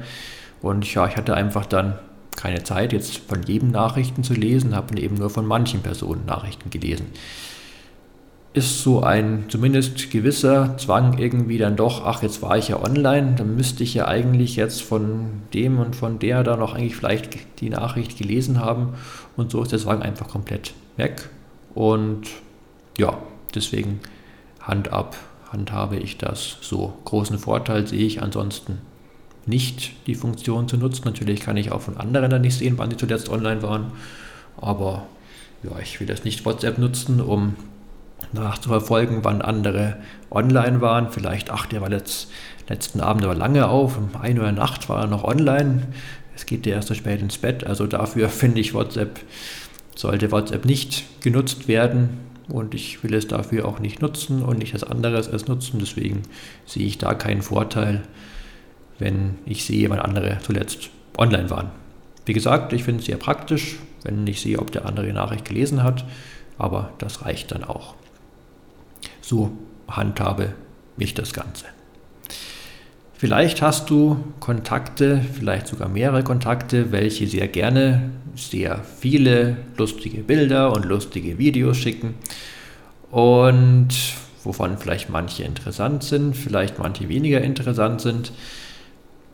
Und 0.62 0.92
ja, 0.94 1.06
ich 1.06 1.16
hatte 1.16 1.34
einfach 1.34 1.66
dann 1.66 1.98
keine 2.36 2.62
Zeit, 2.62 2.92
jetzt 2.92 3.18
von 3.18 3.42
jedem 3.42 3.70
Nachrichten 3.70 4.24
zu 4.24 4.34
lesen, 4.34 4.74
habe 4.74 4.98
eben 4.98 5.16
nur 5.16 5.30
von 5.30 5.46
manchen 5.46 5.80
Personen 5.80 6.26
Nachrichten 6.26 6.70
gelesen. 6.70 7.06
Ist 8.52 8.82
so 8.82 9.02
ein 9.02 9.44
zumindest 9.48 10.10
gewisser 10.10 10.76
Zwang 10.76 11.18
irgendwie 11.18 11.58
dann 11.58 11.76
doch, 11.76 12.04
ach, 12.04 12.22
jetzt 12.22 12.42
war 12.42 12.58
ich 12.58 12.68
ja 12.68 12.82
online, 12.82 13.34
dann 13.36 13.54
müsste 13.54 13.84
ich 13.84 13.94
ja 13.94 14.08
eigentlich 14.08 14.56
jetzt 14.56 14.82
von 14.82 15.42
dem 15.54 15.78
und 15.78 15.94
von 15.94 16.18
der 16.18 16.42
da 16.42 16.56
noch 16.56 16.74
eigentlich 16.74 16.96
vielleicht 16.96 17.60
die 17.60 17.70
Nachricht 17.70 18.18
gelesen 18.18 18.58
haben. 18.58 18.94
Und 19.36 19.52
so 19.52 19.62
ist 19.62 19.70
der 19.70 19.78
Zwang 19.78 20.02
einfach 20.02 20.28
komplett 20.28 20.72
weg. 20.96 21.28
Und 21.74 22.22
ja, 22.98 23.18
deswegen 23.54 24.00
Hand 24.60 24.92
ab, 24.92 25.16
handhabe 25.52 25.96
ich 25.96 26.18
das 26.18 26.56
so. 26.60 26.92
Großen 27.04 27.38
Vorteil 27.38 27.86
sehe 27.86 28.04
ich 28.04 28.20
ansonsten 28.20 28.78
nicht, 29.50 29.92
die 30.06 30.14
Funktion 30.14 30.66
zu 30.66 30.78
nutzen. 30.78 31.02
Natürlich 31.04 31.40
kann 31.40 31.58
ich 31.58 31.70
auch 31.70 31.82
von 31.82 31.98
anderen 31.98 32.30
dann 32.30 32.40
nicht 32.40 32.56
sehen, 32.56 32.78
wann 32.78 32.90
sie 32.90 32.96
zuletzt 32.96 33.28
online 33.28 33.62
waren. 33.62 33.92
Aber 34.56 35.06
ja, 35.62 35.78
ich 35.82 36.00
will 36.00 36.06
das 36.06 36.24
nicht 36.24 36.46
WhatsApp 36.46 36.78
nutzen, 36.78 37.20
um 37.20 37.56
nachzuverfolgen, 38.32 39.18
wann 39.22 39.42
andere 39.42 39.96
online 40.30 40.80
waren. 40.80 41.10
Vielleicht, 41.10 41.50
ach, 41.50 41.66
der 41.66 41.82
war 41.82 41.90
letzt, 41.90 42.30
letzten 42.68 43.00
Abend 43.00 43.24
aber 43.24 43.34
lange 43.34 43.68
auf, 43.68 43.98
um 43.98 44.10
1 44.18 44.38
Uhr 44.38 44.52
Nacht 44.52 44.88
war 44.88 45.02
er 45.02 45.06
noch 45.06 45.24
online. 45.24 45.88
Es 46.34 46.46
geht 46.46 46.64
ja 46.64 46.76
erst 46.76 46.88
so 46.88 46.94
spät 46.94 47.20
ins 47.20 47.36
Bett. 47.36 47.66
Also 47.66 47.86
dafür 47.86 48.28
finde 48.30 48.60
ich 48.60 48.72
WhatsApp 48.72 49.20
sollte 50.00 50.32
WhatsApp 50.32 50.64
nicht 50.64 51.04
genutzt 51.22 51.68
werden 51.68 52.10
und 52.48 52.74
ich 52.74 53.04
will 53.04 53.14
es 53.14 53.26
dafür 53.26 53.66
auch 53.66 53.78
nicht 53.78 54.00
nutzen 54.00 54.42
und 54.42 54.58
nicht 54.58 54.72
als 54.72 54.84
anderes 54.84 55.28
als 55.28 55.46
nutzen. 55.46 55.78
Deswegen 55.78 56.22
sehe 56.66 56.86
ich 56.86 56.98
da 56.98 57.14
keinen 57.14 57.42
Vorteil, 57.42 58.02
wenn 59.00 59.38
ich 59.46 59.64
sehe, 59.64 59.90
wann 59.90 59.98
andere 59.98 60.38
zuletzt 60.42 60.90
online 61.18 61.50
waren. 61.50 61.70
Wie 62.26 62.32
gesagt, 62.32 62.72
ich 62.72 62.84
finde 62.84 63.00
es 63.00 63.06
sehr 63.06 63.16
praktisch, 63.16 63.78
wenn 64.04 64.26
ich 64.26 64.40
sehe, 64.40 64.58
ob 64.58 64.70
der 64.70 64.86
andere 64.86 65.06
die 65.06 65.12
Nachricht 65.12 65.44
gelesen 65.44 65.82
hat, 65.82 66.04
aber 66.58 66.92
das 66.98 67.24
reicht 67.24 67.52
dann 67.52 67.64
auch. 67.64 67.94
So 69.20 69.52
handhabe 69.88 70.54
ich 70.98 71.14
das 71.14 71.32
Ganze. 71.32 71.66
Vielleicht 73.14 73.60
hast 73.60 73.90
du 73.90 74.24
Kontakte, 74.40 75.20
vielleicht 75.20 75.66
sogar 75.66 75.88
mehrere 75.88 76.24
Kontakte, 76.24 76.90
welche 76.90 77.26
sehr 77.26 77.48
gerne 77.48 78.10
sehr 78.34 78.82
viele 78.82 79.58
lustige 79.76 80.22
Bilder 80.22 80.72
und 80.72 80.86
lustige 80.86 81.38
Videos 81.38 81.76
schicken 81.76 82.14
und 83.10 83.88
wovon 84.42 84.78
vielleicht 84.78 85.10
manche 85.10 85.42
interessant 85.42 86.02
sind, 86.02 86.34
vielleicht 86.34 86.78
manche 86.78 87.08
weniger 87.08 87.42
interessant 87.42 88.00
sind. 88.00 88.32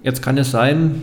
Jetzt 0.03 0.23
kann 0.23 0.39
es 0.39 0.51
sein, 0.51 1.03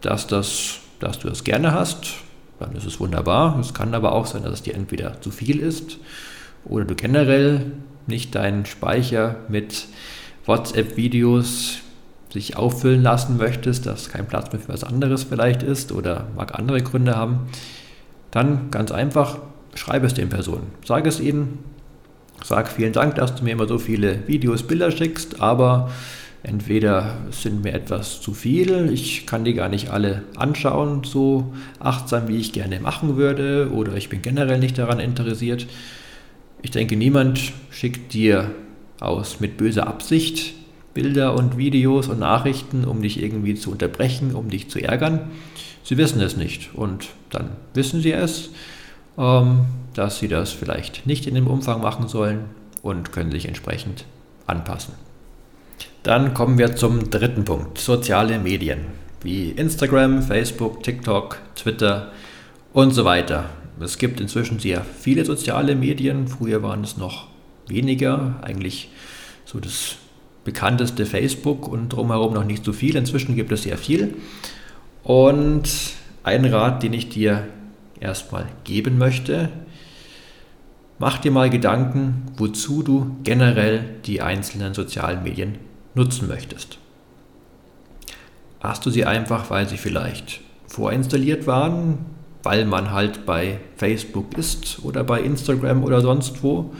dass, 0.00 0.26
das, 0.26 0.78
dass 0.98 1.18
du 1.18 1.28
das 1.28 1.44
gerne 1.44 1.72
hast, 1.72 2.14
dann 2.58 2.74
ist 2.74 2.86
es 2.86 3.00
wunderbar. 3.00 3.58
Es 3.58 3.74
kann 3.74 3.94
aber 3.94 4.12
auch 4.12 4.26
sein, 4.26 4.42
dass 4.42 4.54
es 4.54 4.62
dir 4.62 4.74
entweder 4.74 5.20
zu 5.20 5.30
viel 5.30 5.60
ist 5.60 5.98
oder 6.64 6.84
du 6.84 6.94
generell 6.94 7.72
nicht 8.06 8.34
deinen 8.34 8.66
Speicher 8.66 9.36
mit 9.48 9.86
WhatsApp-Videos 10.46 11.78
sich 12.32 12.56
auffüllen 12.56 13.02
lassen 13.02 13.36
möchtest, 13.36 13.86
dass 13.86 14.08
kein 14.08 14.26
Platz 14.26 14.52
mehr 14.52 14.60
für 14.60 14.72
was 14.72 14.84
anderes 14.84 15.24
vielleicht 15.24 15.62
ist 15.62 15.90
oder 15.90 16.26
mag 16.36 16.58
andere 16.58 16.82
Gründe 16.82 17.16
haben, 17.16 17.48
dann 18.30 18.70
ganz 18.70 18.92
einfach, 18.92 19.38
schreibe 19.74 20.06
es 20.06 20.14
den 20.14 20.28
Personen. 20.28 20.68
Sag 20.84 21.06
es 21.06 21.18
ihnen, 21.18 21.58
sag 22.44 22.68
vielen 22.68 22.92
Dank, 22.92 23.16
dass 23.16 23.34
du 23.34 23.44
mir 23.44 23.52
immer 23.52 23.66
so 23.66 23.78
viele 23.78 24.26
Videos, 24.28 24.62
Bilder 24.62 24.92
schickst, 24.92 25.40
aber 25.40 25.90
entweder 26.42 27.18
sind 27.30 27.62
mir 27.62 27.72
etwas 27.72 28.20
zu 28.20 28.32
viel, 28.32 28.90
ich 28.92 29.26
kann 29.26 29.44
die 29.44 29.54
gar 29.54 29.68
nicht 29.68 29.90
alle 29.90 30.22
anschauen, 30.36 31.04
so 31.04 31.52
achtsam, 31.78 32.28
wie 32.28 32.38
ich 32.38 32.52
gerne 32.52 32.80
machen 32.80 33.16
würde, 33.16 33.70
oder 33.72 33.94
ich 33.96 34.08
bin 34.08 34.22
generell 34.22 34.58
nicht 34.58 34.78
daran 34.78 35.00
interessiert. 35.00 35.66
Ich 36.62 36.70
denke, 36.70 36.96
niemand 36.96 37.52
schickt 37.70 38.12
dir 38.12 38.50
aus 39.00 39.40
mit 39.40 39.56
böser 39.56 39.86
Absicht 39.86 40.54
Bilder 40.94 41.34
und 41.34 41.56
Videos 41.56 42.08
und 42.08 42.18
Nachrichten, 42.18 42.84
um 42.84 43.02
dich 43.02 43.22
irgendwie 43.22 43.54
zu 43.54 43.70
unterbrechen, 43.70 44.34
um 44.34 44.50
dich 44.50 44.68
zu 44.68 44.80
ärgern. 44.80 45.30
Sie 45.84 45.96
wissen 45.96 46.20
es 46.20 46.36
nicht 46.36 46.74
und 46.74 47.08
dann 47.30 47.50
wissen 47.74 48.00
sie 48.00 48.12
es, 48.12 48.50
ähm, 49.16 49.66
dass 49.94 50.18
sie 50.18 50.28
das 50.28 50.50
vielleicht 50.50 51.06
nicht 51.06 51.26
in 51.26 51.34
dem 51.34 51.46
Umfang 51.46 51.80
machen 51.80 52.08
sollen 52.08 52.46
und 52.82 53.12
können 53.12 53.30
sich 53.30 53.46
entsprechend 53.46 54.04
anpassen. 54.46 54.94
Dann 56.02 56.32
kommen 56.32 56.56
wir 56.56 56.76
zum 56.76 57.10
dritten 57.10 57.44
Punkt, 57.44 57.78
soziale 57.78 58.38
Medien 58.38 59.00
wie 59.22 59.50
Instagram, 59.50 60.22
Facebook, 60.22 60.82
TikTok, 60.82 61.38
Twitter 61.54 62.10
und 62.72 62.92
so 62.92 63.04
weiter. 63.04 63.50
Es 63.80 63.98
gibt 63.98 64.20
inzwischen 64.20 64.58
sehr 64.58 64.82
viele 64.82 65.26
soziale 65.26 65.74
Medien. 65.74 66.26
Früher 66.26 66.62
waren 66.62 66.82
es 66.84 66.96
noch 66.96 67.28
weniger. 67.66 68.38
Eigentlich 68.42 68.90
so 69.44 69.60
das 69.60 69.96
bekannteste 70.44 71.04
Facebook 71.04 71.68
und 71.68 71.90
drumherum 71.90 72.32
noch 72.32 72.44
nicht 72.44 72.64
so 72.64 72.72
viel. 72.72 72.96
Inzwischen 72.96 73.36
gibt 73.36 73.52
es 73.52 73.64
sehr 73.64 73.76
viel. 73.76 74.14
Und 75.02 75.68
ein 76.22 76.44
Rat, 76.46 76.82
den 76.82 76.94
ich 76.94 77.10
dir 77.10 77.46
erstmal 78.00 78.46
geben 78.64 78.96
möchte, 78.96 79.50
mach 80.98 81.18
dir 81.18 81.30
mal 81.30 81.50
Gedanken, 81.50 82.26
wozu 82.36 82.82
du 82.82 83.16
generell 83.22 83.84
die 84.06 84.22
einzelnen 84.22 84.72
sozialen 84.72 85.22
Medien 85.22 85.69
nutzen 85.94 86.28
möchtest. 86.28 86.78
Hast 88.60 88.84
du 88.84 88.90
sie 88.90 89.04
einfach, 89.06 89.50
weil 89.50 89.68
sie 89.68 89.78
vielleicht 89.78 90.40
vorinstalliert 90.66 91.46
waren, 91.46 91.98
weil 92.42 92.64
man 92.64 92.90
halt 92.92 93.26
bei 93.26 93.58
Facebook 93.76 94.36
ist 94.36 94.80
oder 94.82 95.04
bei 95.04 95.20
Instagram 95.20 95.82
oder 95.82 96.00
sonst 96.00 96.42
wo? 96.42 96.72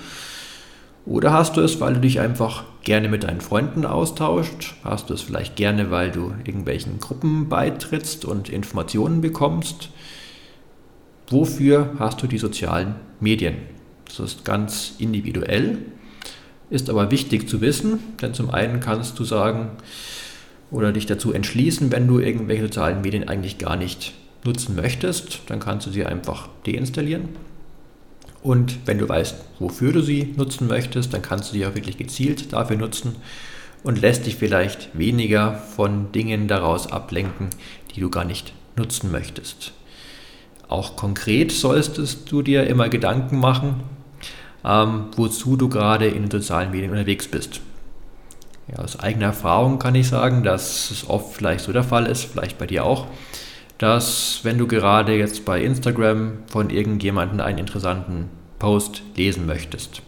Oder 1.07 1.33
hast 1.33 1.57
du 1.57 1.63
es, 1.63 1.81
weil 1.81 1.95
du 1.95 2.01
dich 2.01 2.21
einfach 2.21 2.65
gerne 2.83 3.09
mit 3.09 3.25
deinen 3.25 3.41
Freunden 3.41 3.87
austauscht? 3.87 4.75
Hast 4.85 5.11
du 5.11 5.15
es 5.15 5.23
vielleicht 5.23 5.57
gerne, 5.57 5.91
weil 5.91 6.11
du 6.11 6.35
irgendwelchen 6.45 7.01
Gruppen 7.01 7.49
beitrittst 7.49 8.25
und 8.25 8.49
Informationen 8.49 9.21
bekommst? 9.21 9.89
Wofür 11.29 11.95
hast 11.99 12.23
du 12.23 12.27
die 12.27 12.39
sozialen 12.39 12.97
Medien? 13.19 13.57
Das 14.05 14.21
ist 14.21 14.45
ganz 14.45 14.95
individuell, 14.99 15.79
ist 16.71 16.89
aber 16.89 17.11
wichtig 17.11 17.49
zu 17.49 17.61
wissen, 17.61 17.99
denn 18.23 18.33
zum 18.33 18.51
einen 18.51 18.81
kannst 18.81 19.19
du 19.19 19.25
sagen 19.25 19.71
oder 20.71 20.93
dich 20.93 21.07
dazu 21.07 21.33
entschließen, 21.33 21.93
wenn 21.93 22.07
du 22.07 22.19
irgendwelche 22.21 22.63
sozialen 22.65 23.03
Medien 23.03 23.29
eigentlich 23.29 23.59
gar 23.59 23.77
nicht 23.77 24.15
nutzen 24.45 24.77
möchtest, 24.77 25.41
dann 25.47 25.61
kannst 25.61 25.87
du 25.87 25.91
sie 25.91 26.07
einfach 26.07 26.49
deinstallieren 26.67 27.29
und 28.43 28.87
wenn 28.87 28.99
du 28.99 29.09
weißt, 29.09 29.37
wofür 29.59 29.93
du 29.93 30.01
sie 30.01 30.35
nutzen 30.37 30.67
möchtest, 30.67 31.13
dann 31.13 31.23
kannst 31.23 31.51
du 31.51 31.53
sie 31.55 31.67
auch 31.67 31.75
wirklich 31.75 31.99
gezielt 31.99 32.53
dafür 32.53 32.77
nutzen 32.77 33.17
und 33.83 34.01
lässt 34.01 34.27
dich 34.27 34.37
vielleicht 34.37 34.97
weniger 34.99 35.55
von 35.55 36.13
Dingen 36.13 36.49
daraus 36.49 36.91
ablenken, 36.91 37.49
die 37.95 38.01
du 38.01 38.11
gar 38.11 38.25
nicht 38.25 38.53
nutzen 38.77 39.11
möchtest. 39.11 39.73
Auch 40.69 40.97
konkret 40.97 41.53
solltest 41.53 42.31
du 42.31 42.43
dir 42.43 42.67
immer 42.67 42.89
Gedanken 42.89 43.39
machen, 43.39 43.83
ähm, 44.65 45.07
wozu 45.17 45.57
du 45.57 45.69
gerade 45.69 46.07
in 46.07 46.23
den 46.23 46.31
sozialen 46.31 46.71
Medien 46.71 46.91
unterwegs 46.91 47.29
bist. 47.29 47.61
Ja, 48.69 48.83
aus 48.83 48.99
eigener 49.01 49.27
Erfahrung 49.27 49.79
kann 49.79 49.95
ich 49.95 50.09
sagen, 50.09 50.43
dass 50.43 50.91
es 50.91 51.09
oft 51.09 51.35
vielleicht 51.35 51.65
so 51.65 51.73
der 51.73 51.85
Fall 51.85 52.07
ist, 52.07 52.25
vielleicht 52.25 52.59
bei 52.59 52.67
dir 52.67 52.85
auch, 52.85 53.07
dass 53.79 54.41
wenn 54.43 54.59
du 54.59 54.67
gerade 54.67 55.17
jetzt 55.17 55.45
bei 55.45 55.63
Instagram 55.63 56.33
von 56.47 56.71
irgendjemandem 56.71 57.41
einen 57.41 57.59
interessanten 57.59 58.29
Post 58.59 59.03
lesen 59.17 59.47
möchtest, 59.47 60.03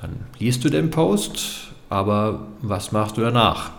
dann 0.00 0.26
liest 0.38 0.64
du 0.64 0.68
den 0.68 0.90
Post, 0.90 1.68
aber 1.88 2.48
was 2.60 2.92
machst 2.92 3.16
du 3.16 3.22
danach? 3.22 3.70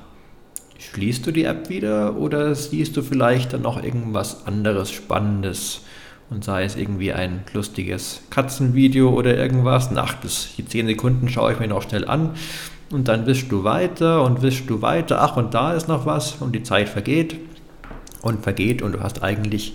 Schließt 0.80 1.28
du 1.28 1.32
die 1.32 1.44
App 1.44 1.70
wieder 1.70 2.16
oder 2.16 2.56
siehst 2.56 2.96
du 2.96 3.02
vielleicht 3.02 3.54
dann 3.54 3.62
noch 3.62 3.82
irgendwas 3.82 4.48
anderes 4.48 4.92
Spannendes 4.92 5.82
und 6.30 6.44
sei 6.44 6.64
es 6.64 6.76
irgendwie 6.76 7.14
ein 7.14 7.44
lustiges 7.54 8.22
Katzenvideo 8.30 9.10
oder 9.10 9.38
irgendwas? 9.38 9.92
Nach 9.92 10.16
bis 10.16 10.50
10 10.68 10.88
Sekunden 10.88 11.30
schaue 11.30 11.54
ich 11.54 11.60
mir 11.60 11.68
noch 11.68 11.84
schnell 11.84 12.08
an 12.08 12.32
und 12.92 13.08
dann 13.08 13.26
wischst 13.26 13.52
du 13.52 13.64
weiter 13.64 14.24
und 14.24 14.42
wischst 14.42 14.70
du 14.70 14.82
weiter. 14.82 15.22
Ach, 15.22 15.38
und 15.38 15.54
da 15.54 15.74
ist 15.74 15.88
noch 15.88 16.06
was 16.06 16.36
und 16.40 16.54
die 16.56 16.64
Zeit 16.64 16.90
vergeht 16.90 17.40
und 18.22 18.44
vergeht 18.44 18.82
und 18.82 18.94
du 18.94 19.02
hast 19.02 19.24
eigentlich 19.24 19.74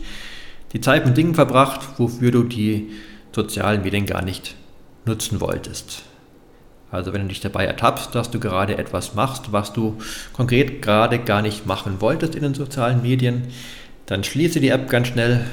die 0.73 0.80
Zeit 0.80 1.07
mit 1.07 1.16
Dingen 1.16 1.35
verbracht, 1.35 1.80
wofür 1.99 2.30
du 2.30 2.45
die 2.45 2.90
sozialen 3.33 3.83
Medien 3.83 4.07
gar 4.07 4.23
nicht 4.23 4.54
nutzen 5.04 5.40
wolltest. 5.40 6.02
Also 6.91 7.13
wenn 7.13 7.23
du 7.23 7.28
dich 7.28 7.41
dabei 7.41 7.65
ertappst, 7.65 8.15
dass 8.15 8.30
du 8.30 8.41
gerade 8.41 8.76
etwas 8.76 9.15
machst, 9.15 9.52
was 9.52 9.73
du 9.73 9.99
konkret 10.32 10.82
gerade 10.82 11.21
gar 11.21 11.41
nicht 11.43 11.67
machen 11.67 12.00
wolltest 12.00 12.34
in 12.34 12.43
den 12.43 12.54
sozialen 12.54 13.02
Medien, 13.02 13.45
dann 14.06 14.25
schließe 14.25 14.60
die 14.60 14.71
App 14.71 14.89
ganz 14.89 15.08
schnell 15.08 15.45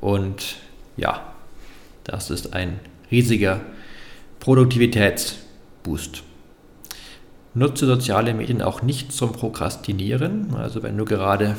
und 0.00 0.56
ja, 0.96 1.32
das 2.04 2.30
ist 2.30 2.54
ein 2.54 2.80
riesiger 3.10 3.60
Produktivitätsboost. 4.40 6.22
Nutze 7.52 7.86
soziale 7.86 8.32
Medien 8.32 8.62
auch 8.62 8.82
nicht 8.82 9.12
zum 9.12 9.32
Prokrastinieren. 9.32 10.54
Also 10.54 10.82
wenn 10.82 10.96
du 10.96 11.04
gerade 11.04 11.56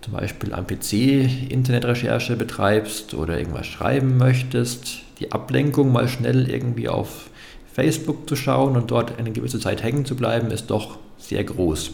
zum 0.00 0.14
Beispiel 0.14 0.52
am 0.52 0.66
PC 0.66 1.50
Internetrecherche 1.50 2.36
betreibst 2.36 3.14
oder 3.14 3.38
irgendwas 3.38 3.66
schreiben 3.66 4.16
möchtest, 4.16 5.00
die 5.18 5.32
Ablenkung 5.32 5.92
mal 5.92 6.08
schnell 6.08 6.50
irgendwie 6.50 6.88
auf 6.88 7.30
Facebook 7.72 8.28
zu 8.28 8.36
schauen 8.36 8.76
und 8.76 8.90
dort 8.90 9.18
eine 9.18 9.32
gewisse 9.32 9.58
Zeit 9.60 9.82
hängen 9.82 10.04
zu 10.04 10.16
bleiben, 10.16 10.50
ist 10.50 10.66
doch 10.66 10.98
sehr 11.18 11.44
groß. 11.44 11.92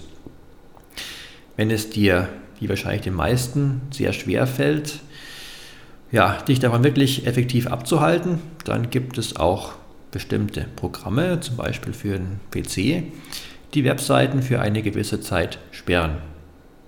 Wenn 1.56 1.70
es 1.70 1.90
dir, 1.90 2.28
wie 2.58 2.68
wahrscheinlich 2.68 3.02
den 3.02 3.14
meisten, 3.14 3.80
sehr 3.90 4.12
schwer 4.12 4.46
fällt, 4.46 5.00
ja, 6.12 6.40
dich 6.42 6.60
davon 6.60 6.84
wirklich 6.84 7.26
effektiv 7.26 7.66
abzuhalten, 7.66 8.38
dann 8.64 8.90
gibt 8.90 9.18
es 9.18 9.36
auch 9.36 9.72
bestimmte 10.10 10.66
Programme, 10.76 11.40
zum 11.40 11.56
Beispiel 11.56 11.92
für 11.92 12.18
den 12.18 12.40
PC, 12.50 13.02
die 13.74 13.84
Webseiten 13.84 14.42
für 14.42 14.60
eine 14.60 14.82
gewisse 14.82 15.20
Zeit 15.20 15.58
sperren. 15.70 16.16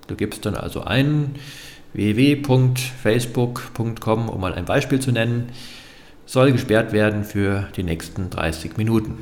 Du 0.09 0.17
gibst 0.17 0.45
dann 0.45 0.57
also 0.57 0.83
ein 0.83 1.37
www.facebook.com, 1.93 4.29
um 4.29 4.41
mal 4.41 4.55
ein 4.55 4.65
Beispiel 4.65 4.99
zu 4.99 5.13
nennen, 5.13 5.51
soll 6.27 6.51
gesperrt 6.53 6.93
werden 6.93 7.23
für 7.25 7.69
die 7.77 7.85
nächsten 7.85 8.31
30 8.31 8.77
Minuten. 8.77 9.19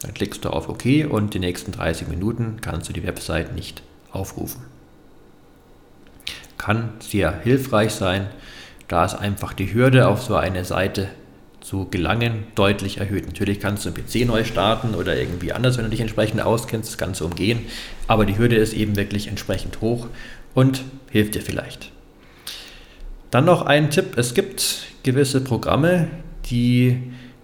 Dann 0.00 0.12
klickst 0.12 0.44
du 0.44 0.50
auf 0.50 0.68
OK 0.68 0.84
und 1.08 1.32
die 1.32 1.38
nächsten 1.38 1.72
30 1.72 2.08
Minuten 2.08 2.58
kannst 2.60 2.86
du 2.88 2.92
die 2.92 3.04
Website 3.04 3.54
nicht 3.54 3.82
aufrufen. 4.12 4.64
Kann 6.58 6.90
sehr 7.00 7.40
hilfreich 7.42 7.92
sein, 7.92 8.26
da 8.88 9.04
es 9.04 9.14
einfach 9.14 9.52
die 9.52 9.72
Hürde 9.72 10.08
auf 10.08 10.22
so 10.22 10.36
eine 10.36 10.64
Seite 10.64 11.08
zu 11.60 11.86
gelangen 11.90 12.44
deutlich 12.54 12.98
erhöht. 12.98 13.26
Natürlich 13.26 13.58
kannst 13.58 13.84
du 13.84 13.88
einen 13.88 13.96
PC 13.96 14.26
neu 14.26 14.44
starten 14.44 14.94
oder 14.94 15.16
irgendwie 15.16 15.52
anders, 15.52 15.78
wenn 15.78 15.84
du 15.84 15.90
dich 15.90 16.00
entsprechend 16.00 16.42
auskennst, 16.42 16.90
das 16.90 16.98
Ganze 16.98 17.24
umgehen. 17.24 17.60
Aber 18.06 18.26
die 18.26 18.36
Hürde 18.36 18.56
ist 18.56 18.74
eben 18.74 18.96
wirklich 18.96 19.28
entsprechend 19.28 19.80
hoch 19.80 20.08
und 20.54 20.82
hilft 21.10 21.34
dir 21.34 21.40
vielleicht. 21.40 21.90
Dann 23.30 23.46
noch 23.46 23.62
ein 23.62 23.90
Tipp. 23.90 24.16
Es 24.16 24.34
gibt 24.34 24.86
gewisse 25.02 25.40
Programme, 25.40 26.08
die 26.50 26.98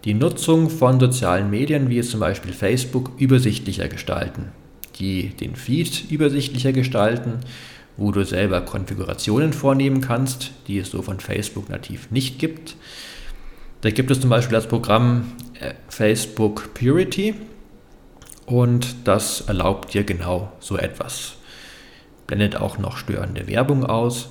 die 0.04 0.14
Nutzung 0.14 0.70
von 0.70 1.00
sozialen 1.00 1.50
Medien, 1.50 1.88
wie 1.88 2.00
zum 2.02 2.20
Beispiel 2.20 2.52
Facebook, 2.52 3.12
übersichtlicher 3.18 3.88
gestalten. 3.88 4.52
Die 4.98 5.30
den 5.30 5.56
Feed 5.56 6.10
übersichtlicher 6.10 6.72
gestalten, 6.72 7.40
wo 8.00 8.12
du 8.12 8.24
selber 8.24 8.62
Konfigurationen 8.62 9.52
vornehmen 9.52 10.00
kannst, 10.00 10.52
die 10.66 10.78
es 10.78 10.90
so 10.90 11.02
von 11.02 11.20
Facebook 11.20 11.68
nativ 11.68 12.10
nicht 12.10 12.38
gibt. 12.38 12.74
Da 13.82 13.90
gibt 13.90 14.10
es 14.10 14.22
zum 14.22 14.30
Beispiel 14.30 14.54
das 14.54 14.66
Programm 14.66 15.32
äh, 15.60 15.74
Facebook 15.88 16.72
Purity 16.72 17.34
und 18.46 18.96
das 19.04 19.42
erlaubt 19.42 19.92
dir 19.92 20.02
genau 20.02 20.50
so 20.60 20.78
etwas. 20.78 21.34
Blendet 22.26 22.56
auch 22.56 22.78
noch 22.78 22.96
störende 22.96 23.46
Werbung 23.46 23.84
aus 23.84 24.30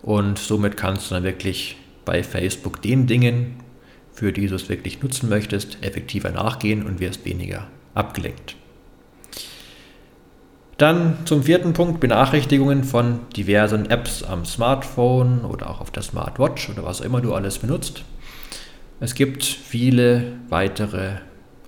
und 0.00 0.38
somit 0.38 0.78
kannst 0.78 1.10
du 1.10 1.14
dann 1.14 1.24
wirklich 1.24 1.76
bei 2.06 2.22
Facebook 2.22 2.80
den 2.80 3.06
Dingen, 3.06 3.56
für 4.14 4.32
die 4.32 4.46
du 4.46 4.54
es 4.54 4.70
wirklich 4.70 5.02
nutzen 5.02 5.28
möchtest, 5.28 5.76
effektiver 5.82 6.30
nachgehen 6.30 6.86
und 6.86 7.00
wirst 7.00 7.26
weniger 7.26 7.66
abgelenkt. 7.92 8.56
Dann 10.80 11.18
zum 11.26 11.42
vierten 11.42 11.74
Punkt 11.74 12.00
Benachrichtigungen 12.00 12.84
von 12.84 13.20
diversen 13.36 13.90
Apps 13.90 14.22
am 14.22 14.46
Smartphone 14.46 15.44
oder 15.44 15.68
auch 15.68 15.82
auf 15.82 15.90
der 15.90 16.02
Smartwatch 16.02 16.70
oder 16.70 16.82
was 16.84 17.02
auch 17.02 17.04
immer 17.04 17.20
du 17.20 17.34
alles 17.34 17.58
benutzt. 17.58 18.02
Es 18.98 19.14
gibt 19.14 19.44
viele 19.44 20.38
weitere, 20.48 21.16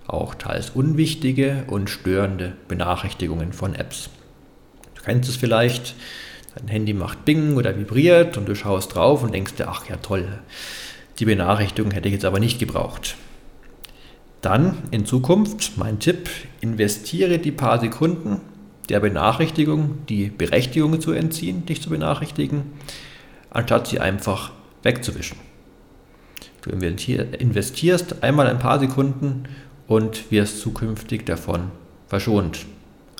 auch 0.06 0.34
teils 0.34 0.70
unwichtige 0.70 1.64
und 1.66 1.90
störende 1.90 2.54
Benachrichtigungen 2.68 3.52
von 3.52 3.74
Apps. 3.74 4.08
Du 4.94 5.02
kennst 5.02 5.28
es 5.28 5.36
vielleicht, 5.36 5.94
dein 6.54 6.68
Handy 6.68 6.94
macht 6.94 7.26
Bing 7.26 7.56
oder 7.56 7.76
vibriert 7.76 8.38
und 8.38 8.48
du 8.48 8.54
schaust 8.54 8.94
drauf 8.94 9.22
und 9.22 9.34
denkst 9.34 9.56
dir, 9.56 9.68
ach 9.68 9.86
ja 9.90 9.96
toll, 9.96 10.26
die 11.18 11.26
Benachrichtigung 11.26 11.90
hätte 11.90 12.08
ich 12.08 12.14
jetzt 12.14 12.24
aber 12.24 12.40
nicht 12.40 12.58
gebraucht. 12.58 13.16
Dann 14.40 14.78
in 14.90 15.04
Zukunft 15.04 15.76
mein 15.76 15.98
Tipp, 15.98 16.30
investiere 16.62 17.38
die 17.38 17.52
paar 17.52 17.78
Sekunden 17.78 18.40
der 18.88 19.00
Benachrichtigung 19.00 20.06
die 20.08 20.28
Berechtigung 20.28 21.00
zu 21.00 21.12
entziehen, 21.12 21.66
dich 21.66 21.82
zu 21.82 21.90
benachrichtigen, 21.90 22.72
anstatt 23.50 23.86
sie 23.86 24.00
einfach 24.00 24.52
wegzuwischen. 24.82 25.38
Du 26.62 26.70
investierst 26.70 28.22
einmal 28.22 28.46
ein 28.46 28.58
paar 28.58 28.78
Sekunden 28.78 29.44
und 29.88 30.30
wirst 30.30 30.60
zukünftig 30.60 31.26
davon 31.26 31.70
verschont. 32.06 32.66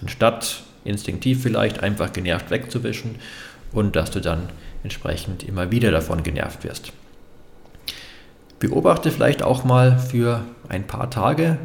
Anstatt 0.00 0.62
instinktiv 0.84 1.42
vielleicht 1.42 1.82
einfach 1.82 2.12
genervt 2.12 2.50
wegzuwischen 2.50 3.16
und 3.72 3.96
dass 3.96 4.10
du 4.10 4.20
dann 4.20 4.48
entsprechend 4.82 5.42
immer 5.42 5.70
wieder 5.70 5.90
davon 5.90 6.22
genervt 6.22 6.64
wirst. 6.64 6.92
beobachte 8.58 9.10
vielleicht 9.10 9.42
auch 9.42 9.64
mal 9.64 9.98
für 9.98 10.44
ein 10.68 10.86
paar 10.86 11.10
Tage 11.10 11.58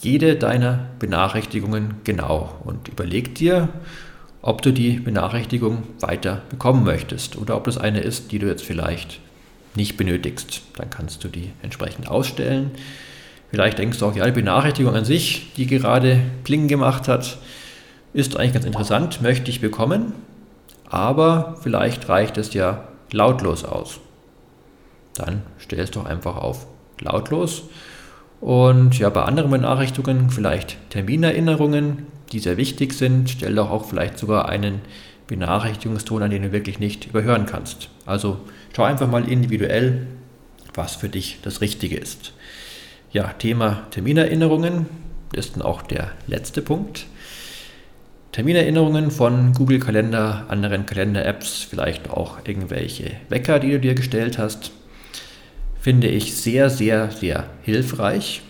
jede 0.00 0.36
deiner 0.36 0.86
Benachrichtigungen 0.98 1.94
genau 2.04 2.54
und 2.64 2.88
überleg 2.88 3.34
dir, 3.34 3.68
ob 4.42 4.62
du 4.62 4.72
die 4.72 4.92
Benachrichtigung 4.92 5.82
weiter 6.00 6.42
bekommen 6.50 6.84
möchtest 6.84 7.36
oder 7.36 7.56
ob 7.56 7.64
das 7.64 7.78
eine 7.78 8.00
ist, 8.00 8.32
die 8.32 8.38
du 8.38 8.46
jetzt 8.46 8.64
vielleicht 8.64 9.20
nicht 9.74 9.96
benötigst. 9.96 10.62
Dann 10.76 10.90
kannst 10.90 11.24
du 11.24 11.28
die 11.28 11.50
entsprechend 11.62 12.08
ausstellen. 12.08 12.70
Vielleicht 13.50 13.78
denkst 13.78 13.98
du 13.98 14.06
auch, 14.06 14.14
ja, 14.14 14.26
die 14.26 14.32
Benachrichtigung 14.32 14.94
an 14.94 15.04
sich, 15.04 15.52
die 15.56 15.66
gerade 15.66 16.20
Pling 16.44 16.68
gemacht 16.68 17.08
hat, 17.08 17.38
ist 18.12 18.36
eigentlich 18.36 18.54
ganz 18.54 18.64
interessant, 18.64 19.22
möchte 19.22 19.50
ich 19.50 19.60
bekommen, 19.60 20.12
aber 20.88 21.56
vielleicht 21.62 22.08
reicht 22.08 22.38
es 22.38 22.54
ja 22.54 22.88
lautlos 23.12 23.64
aus. 23.64 24.00
Dann 25.14 25.42
stell 25.58 25.80
es 25.80 25.90
doch 25.90 26.04
einfach 26.04 26.36
auf 26.36 26.66
lautlos. 27.00 27.64
Und 28.40 28.98
ja, 28.98 29.10
bei 29.10 29.22
anderen 29.22 29.50
Benachrichtigungen 29.50 30.30
vielleicht 30.30 30.76
Terminerinnerungen, 30.90 32.06
die 32.32 32.38
sehr 32.38 32.56
wichtig 32.56 32.92
sind. 32.92 33.30
Stell 33.30 33.54
doch 33.54 33.70
auch 33.70 33.84
vielleicht 33.84 34.18
sogar 34.18 34.48
einen 34.48 34.80
Benachrichtigungston 35.26 36.22
an, 36.22 36.30
den 36.30 36.42
du 36.42 36.52
wirklich 36.52 36.78
nicht 36.78 37.06
überhören 37.06 37.46
kannst. 37.46 37.90
Also 38.06 38.38
schau 38.74 38.84
einfach 38.84 39.10
mal 39.10 39.28
individuell, 39.28 40.06
was 40.74 40.96
für 40.96 41.08
dich 41.08 41.38
das 41.42 41.60
Richtige 41.60 41.96
ist. 41.96 42.32
Ja, 43.10 43.28
Thema 43.38 43.86
Terminerinnerungen 43.90 44.86
ist 45.32 45.56
dann 45.56 45.62
auch 45.62 45.82
der 45.82 46.12
letzte 46.26 46.62
Punkt. 46.62 47.06
Terminerinnerungen 48.32 49.10
von 49.10 49.52
Google 49.52 49.80
Kalender, 49.80 50.44
anderen 50.48 50.86
Kalender-Apps, 50.86 51.66
vielleicht 51.68 52.10
auch 52.10 52.38
irgendwelche 52.44 53.12
Wecker, 53.30 53.58
die 53.58 53.70
du 53.70 53.80
dir 53.80 53.94
gestellt 53.94 54.38
hast, 54.38 54.70
finde 55.88 56.08
ich 56.08 56.36
sehr, 56.36 56.68
sehr, 56.68 57.10
sehr 57.10 57.48
hilfreich. 57.62 58.42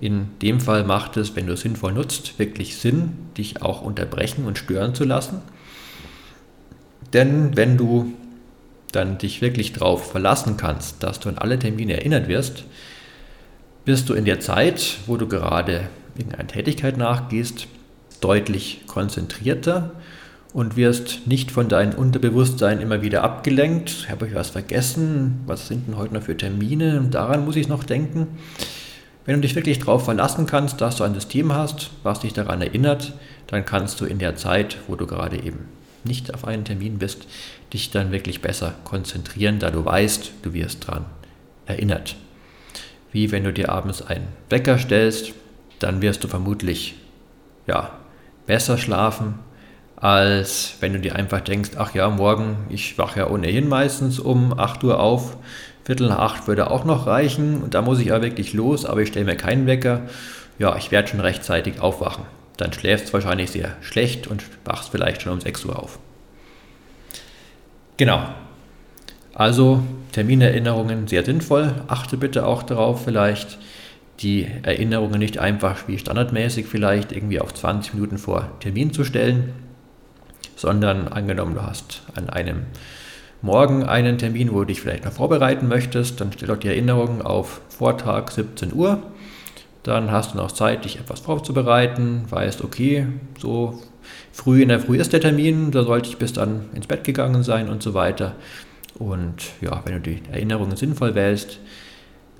In 0.00 0.28
dem 0.42 0.60
Fall 0.60 0.84
macht 0.84 1.16
es, 1.16 1.34
wenn 1.34 1.48
du 1.48 1.54
es 1.54 1.62
sinnvoll 1.62 1.92
nutzt, 1.92 2.38
wirklich 2.38 2.76
Sinn, 2.76 3.14
dich 3.36 3.62
auch 3.62 3.82
unterbrechen 3.82 4.44
und 4.44 4.56
stören 4.56 4.94
zu 4.94 5.02
lassen. 5.02 5.42
Denn 7.12 7.56
wenn 7.56 7.76
du 7.76 8.12
dann 8.92 9.18
dich 9.18 9.42
wirklich 9.42 9.72
darauf 9.72 10.12
verlassen 10.12 10.56
kannst, 10.56 11.02
dass 11.02 11.18
du 11.18 11.30
an 11.30 11.38
alle 11.38 11.58
Termine 11.58 11.94
erinnert 11.94 12.28
wirst, 12.28 12.62
bist 13.84 14.08
du 14.08 14.14
in 14.14 14.24
der 14.24 14.38
Zeit, 14.38 14.98
wo 15.08 15.16
du 15.16 15.26
gerade 15.26 15.88
irgendeiner 16.16 16.46
Tätigkeit 16.46 16.96
nachgehst, 16.96 17.66
deutlich 18.20 18.82
konzentrierter 18.86 19.96
und 20.52 20.76
wirst 20.76 21.26
nicht 21.26 21.50
von 21.50 21.68
deinem 21.68 21.94
Unterbewusstsein 21.94 22.80
immer 22.80 23.02
wieder 23.02 23.22
abgelenkt. 23.22 24.08
Habe 24.08 24.28
ich 24.28 24.34
was 24.34 24.50
vergessen? 24.50 25.40
Was 25.46 25.68
sind 25.68 25.86
denn 25.86 25.96
heute 25.96 26.14
noch 26.14 26.22
für 26.22 26.36
Termine? 26.36 27.06
Daran 27.10 27.44
muss 27.44 27.56
ich 27.56 27.68
noch 27.68 27.84
denken. 27.84 28.28
Wenn 29.24 29.34
du 29.36 29.40
dich 29.40 29.56
wirklich 29.56 29.80
darauf 29.80 30.04
verlassen 30.04 30.46
kannst, 30.46 30.80
dass 30.80 30.96
du 30.96 31.04
ein 31.04 31.14
System 31.14 31.52
hast, 31.52 31.90
was 32.02 32.20
dich 32.20 32.32
daran 32.32 32.62
erinnert, 32.62 33.12
dann 33.48 33.64
kannst 33.64 34.00
du 34.00 34.04
in 34.04 34.18
der 34.18 34.36
Zeit, 34.36 34.78
wo 34.86 34.94
du 34.94 35.06
gerade 35.06 35.36
eben 35.36 35.68
nicht 36.04 36.32
auf 36.32 36.44
einen 36.44 36.64
Termin 36.64 36.98
bist, 36.98 37.26
dich 37.72 37.90
dann 37.90 38.12
wirklich 38.12 38.40
besser 38.40 38.74
konzentrieren, 38.84 39.58
da 39.58 39.70
du 39.70 39.84
weißt, 39.84 40.30
du 40.42 40.54
wirst 40.54 40.88
daran 40.88 41.04
erinnert. 41.66 42.16
Wie 43.12 43.32
wenn 43.32 43.44
du 43.44 43.52
dir 43.52 43.70
abends 43.70 44.02
einen 44.02 44.28
Wecker 44.48 44.78
stellst, 44.78 45.32
dann 45.80 46.00
wirst 46.02 46.22
du 46.22 46.28
vermutlich 46.28 46.94
ja, 47.66 47.98
besser 48.46 48.78
schlafen, 48.78 49.34
als 49.96 50.74
wenn 50.80 50.92
du 50.92 51.00
dir 51.00 51.16
einfach 51.16 51.40
denkst, 51.40 51.70
ach 51.76 51.94
ja, 51.94 52.08
morgen, 52.10 52.66
ich 52.68 52.98
wache 52.98 53.20
ja 53.20 53.30
ohnehin 53.30 53.68
meistens 53.68 54.18
um 54.18 54.58
8 54.58 54.84
Uhr 54.84 55.00
auf, 55.00 55.36
Viertel 55.84 56.08
nach 56.08 56.18
8 56.18 56.48
würde 56.48 56.70
auch 56.70 56.84
noch 56.84 57.06
reichen 57.06 57.62
und 57.62 57.74
da 57.74 57.80
muss 57.80 58.00
ich 58.00 58.06
ja 58.06 58.20
wirklich 58.20 58.52
los, 58.52 58.84
aber 58.84 59.02
ich 59.02 59.08
stelle 59.08 59.24
mir 59.24 59.36
keinen 59.36 59.66
Wecker. 59.66 60.02
Ja, 60.58 60.76
ich 60.76 60.90
werde 60.90 61.08
schon 61.08 61.20
rechtzeitig 61.20 61.80
aufwachen. 61.80 62.24
Dann 62.56 62.72
schläfst 62.72 63.08
du 63.08 63.12
wahrscheinlich 63.12 63.50
sehr 63.50 63.76
schlecht 63.82 64.26
und 64.26 64.42
wachst 64.64 64.90
vielleicht 64.90 65.22
schon 65.22 65.34
um 65.34 65.40
6 65.40 65.64
Uhr 65.66 65.78
auf. 65.78 65.98
Genau. 67.96 68.28
Also 69.32 69.82
Terminerinnerungen 70.12 71.06
sehr 71.06 71.24
sinnvoll. 71.24 71.72
Achte 71.88 72.16
bitte 72.16 72.46
auch 72.46 72.62
darauf, 72.62 73.04
vielleicht 73.04 73.58
die 74.20 74.48
Erinnerungen 74.62 75.18
nicht 75.18 75.38
einfach 75.38 75.88
wie 75.88 75.98
standardmäßig 75.98 76.66
vielleicht 76.66 77.12
irgendwie 77.12 77.40
auf 77.40 77.54
20 77.54 77.94
Minuten 77.94 78.18
vor 78.18 78.50
Termin 78.60 78.92
zu 78.92 79.04
stellen, 79.04 79.52
sondern 80.56 81.06
angenommen, 81.08 81.54
du 81.54 81.62
hast 81.62 82.02
an 82.16 82.28
einem 82.28 82.62
Morgen 83.42 83.84
einen 83.84 84.18
Termin, 84.18 84.52
wo 84.52 84.60
du 84.60 84.66
dich 84.66 84.80
vielleicht 84.80 85.04
noch 85.04 85.12
vorbereiten 85.12 85.68
möchtest, 85.68 86.20
dann 86.20 86.32
stell 86.32 86.48
doch 86.48 86.56
die 86.56 86.68
Erinnerung 86.68 87.22
auf 87.22 87.60
Vortag 87.68 88.30
17 88.30 88.72
Uhr. 88.72 89.02
Dann 89.82 90.10
hast 90.10 90.34
du 90.34 90.38
noch 90.38 90.50
Zeit, 90.50 90.84
dich 90.84 90.98
etwas 90.98 91.20
vorzubereiten, 91.20 92.24
weißt, 92.28 92.64
okay, 92.64 93.06
so 93.38 93.80
früh 94.32 94.62
in 94.62 94.70
der 94.70 94.80
Früh 94.80 94.98
ist 94.98 95.12
der 95.12 95.20
Termin, 95.20 95.70
da 95.70 95.84
sollte 95.84 96.08
ich 96.08 96.16
bis 96.16 96.32
dann 96.32 96.64
ins 96.74 96.88
Bett 96.88 97.04
gegangen 97.04 97.44
sein 97.44 97.68
und 97.68 97.82
so 97.82 97.94
weiter. 97.94 98.34
Und 98.98 99.44
ja, 99.60 99.82
wenn 99.84 99.94
du 99.94 100.00
die 100.00 100.22
Erinnerungen 100.32 100.76
sinnvoll 100.76 101.14
wählst, 101.14 101.60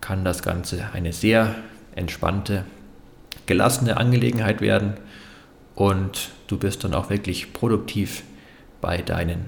kann 0.00 0.24
das 0.24 0.42
Ganze 0.42 0.88
eine 0.92 1.12
sehr 1.12 1.54
entspannte, 1.94 2.64
gelassene 3.44 3.96
Angelegenheit 3.96 4.60
werden 4.60 4.94
und 5.74 6.30
du 6.46 6.58
bist 6.58 6.84
dann 6.84 6.94
auch 6.94 7.10
wirklich 7.10 7.52
produktiv 7.52 8.22
bei 8.80 8.98
deinen 8.98 9.46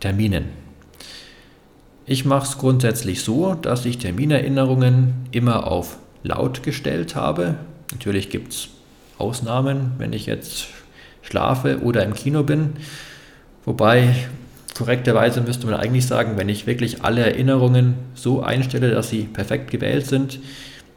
Terminen. 0.00 0.46
Ich 2.06 2.24
mache 2.24 2.46
es 2.46 2.58
grundsätzlich 2.58 3.22
so, 3.22 3.54
dass 3.54 3.84
ich 3.84 3.98
Terminerinnerungen 3.98 5.14
immer 5.30 5.66
auf 5.66 5.98
laut 6.22 6.62
gestellt 6.62 7.14
habe. 7.14 7.56
Natürlich 7.92 8.30
gibt 8.30 8.52
es 8.52 8.68
Ausnahmen, 9.18 9.92
wenn 9.98 10.12
ich 10.12 10.26
jetzt 10.26 10.68
schlafe 11.22 11.80
oder 11.82 12.04
im 12.04 12.14
Kino 12.14 12.42
bin. 12.42 12.72
Wobei 13.64 14.14
korrekterweise 14.76 15.40
müsste 15.42 15.66
man 15.66 15.76
eigentlich 15.76 16.06
sagen, 16.06 16.32
wenn 16.36 16.48
ich 16.48 16.66
wirklich 16.66 17.04
alle 17.04 17.20
Erinnerungen 17.22 17.94
so 18.14 18.42
einstelle, 18.42 18.90
dass 18.90 19.10
sie 19.10 19.24
perfekt 19.24 19.70
gewählt 19.70 20.06
sind, 20.06 20.40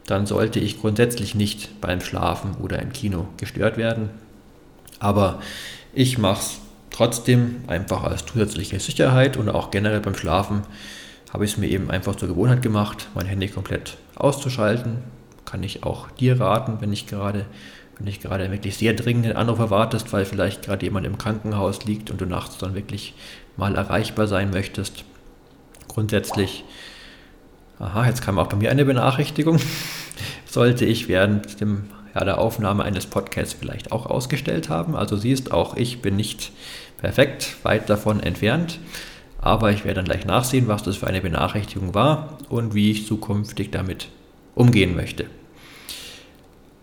dann 0.06 0.26
sollte 0.26 0.58
ich 0.58 0.80
grundsätzlich 0.80 1.34
nicht 1.34 1.80
beim 1.80 2.00
Schlafen 2.00 2.56
oder 2.62 2.80
im 2.80 2.92
Kino 2.92 3.28
gestört 3.36 3.76
werden. 3.76 4.23
Aber 4.98 5.40
ich 5.92 6.18
mache 6.18 6.40
es 6.40 6.60
trotzdem 6.90 7.64
einfach 7.66 8.04
als 8.04 8.24
zusätzliche 8.26 8.80
Sicherheit 8.80 9.36
und 9.36 9.48
auch 9.48 9.70
generell 9.70 10.00
beim 10.00 10.14
Schlafen 10.14 10.62
habe 11.32 11.44
ich 11.44 11.52
es 11.52 11.56
mir 11.56 11.68
eben 11.68 11.90
einfach 11.90 12.14
zur 12.14 12.28
Gewohnheit 12.28 12.62
gemacht, 12.62 13.08
mein 13.14 13.26
Handy 13.26 13.48
komplett 13.48 13.96
auszuschalten. 14.14 14.98
Kann 15.44 15.62
ich 15.62 15.82
auch 15.82 16.10
dir 16.12 16.40
raten, 16.40 16.76
wenn 16.80 16.92
ich 16.92 17.06
gerade 17.06 17.46
wenn 17.98 18.06
ich 18.06 18.20
gerade 18.20 18.50
wirklich 18.50 18.76
sehr 18.76 18.92
dringenden 18.92 19.36
Anruf 19.36 19.58
erwartest, 19.58 20.12
weil 20.12 20.24
vielleicht 20.24 20.62
gerade 20.62 20.84
jemand 20.84 21.06
im 21.06 21.18
Krankenhaus 21.18 21.84
liegt 21.84 22.10
und 22.10 22.20
du 22.20 22.26
nachts 22.26 22.58
dann 22.58 22.74
wirklich 22.74 23.14
mal 23.56 23.76
erreichbar 23.76 24.26
sein 24.26 24.50
möchtest. 24.50 25.04
Grundsätzlich, 25.88 26.64
aha, 27.78 28.06
jetzt 28.06 28.22
kam 28.22 28.38
auch 28.38 28.48
bei 28.48 28.56
mir 28.56 28.70
eine 28.70 28.84
Benachrichtigung, 28.84 29.60
sollte 30.46 30.84
ich 30.84 31.08
während 31.08 31.60
dem, 31.60 31.84
ja, 32.14 32.24
der 32.24 32.38
Aufnahme 32.38 32.84
eines 32.84 33.06
Podcasts 33.06 33.54
vielleicht 33.54 33.92
auch 33.92 34.06
ausgestellt 34.06 34.68
haben. 34.68 34.94
Also 34.96 35.16
siehst, 35.16 35.52
auch 35.52 35.76
ich 35.76 36.00
bin 36.00 36.16
nicht 36.16 36.52
perfekt, 36.98 37.56
weit 37.62 37.90
davon 37.90 38.20
entfernt. 38.20 38.78
Aber 39.40 39.72
ich 39.72 39.84
werde 39.84 39.96
dann 39.96 40.06
gleich 40.06 40.24
nachsehen, 40.24 40.68
was 40.68 40.82
das 40.82 40.96
für 40.96 41.06
eine 41.06 41.20
Benachrichtigung 41.20 41.94
war 41.94 42.38
und 42.48 42.74
wie 42.74 42.90
ich 42.90 43.06
zukünftig 43.06 43.70
damit 43.70 44.08
umgehen 44.54 44.96
möchte. 44.96 45.26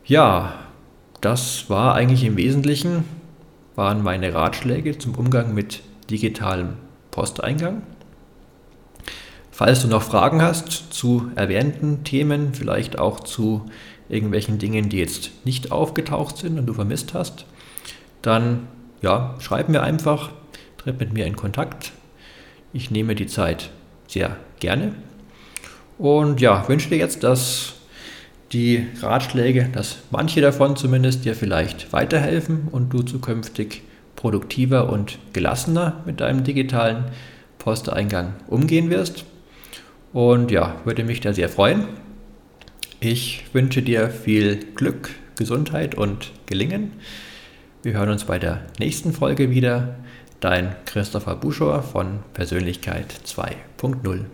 Ja, 0.05 0.53
das 1.21 1.69
war 1.69 1.95
eigentlich 1.95 2.23
im 2.23 2.37
Wesentlichen, 2.37 3.05
waren 3.75 4.03
meine 4.03 4.33
Ratschläge 4.33 4.97
zum 4.97 5.15
Umgang 5.15 5.53
mit 5.53 5.81
digitalem 6.09 6.73
Posteingang. 7.09 7.83
Falls 9.51 9.81
du 9.81 9.87
noch 9.87 10.01
Fragen 10.01 10.41
hast 10.41 10.93
zu 10.93 11.31
erwähnten 11.35 12.03
Themen, 12.03 12.53
vielleicht 12.53 12.99
auch 12.99 13.19
zu 13.19 13.65
irgendwelchen 14.11 14.59
Dingen, 14.59 14.89
die 14.89 14.97
jetzt 14.97 15.31
nicht 15.45 15.71
aufgetaucht 15.71 16.37
sind 16.37 16.59
und 16.59 16.65
du 16.65 16.73
vermisst 16.73 17.13
hast, 17.13 17.45
dann 18.21 18.67
ja, 19.01 19.35
schreib 19.39 19.69
mir 19.69 19.81
einfach, 19.81 20.31
tritt 20.77 20.99
mit 20.99 21.13
mir 21.13 21.25
in 21.25 21.35
Kontakt. 21.35 21.93
Ich 22.73 22.91
nehme 22.91 23.15
die 23.15 23.27
Zeit 23.27 23.71
sehr 24.07 24.37
gerne. 24.59 24.93
Und 25.97 26.41
ja, 26.41 26.67
wünsche 26.67 26.89
dir 26.89 26.97
jetzt, 26.97 27.23
dass 27.23 27.73
die 28.51 28.87
Ratschläge, 29.01 29.69
dass 29.71 29.99
manche 30.11 30.41
davon 30.41 30.75
zumindest 30.75 31.23
dir 31.23 31.35
vielleicht 31.35 31.93
weiterhelfen 31.93 32.67
und 32.71 32.91
du 32.91 33.01
zukünftig 33.01 33.83
produktiver 34.15 34.89
und 34.89 35.19
gelassener 35.33 36.01
mit 36.05 36.19
deinem 36.19 36.43
digitalen 36.43 37.05
Posteingang 37.59 38.33
umgehen 38.47 38.89
wirst. 38.89 39.25
Und 40.11 40.51
ja, 40.51 40.75
würde 40.83 41.03
mich 41.03 41.21
da 41.21 41.33
sehr 41.33 41.47
freuen. 41.47 41.85
Ich 43.03 43.45
wünsche 43.51 43.81
dir 43.81 44.11
viel 44.11 44.57
Glück, 44.75 45.09
Gesundheit 45.35 45.95
und 45.95 46.31
Gelingen. 46.45 46.91
Wir 47.81 47.93
hören 47.93 48.09
uns 48.09 48.25
bei 48.25 48.37
der 48.37 48.67
nächsten 48.77 49.11
Folge 49.11 49.49
wieder. 49.49 49.95
Dein 50.39 50.75
Christopher 50.85 51.35
Buschor 51.35 51.81
von 51.81 52.19
Persönlichkeit 52.33 53.11
2.0. 53.25 54.25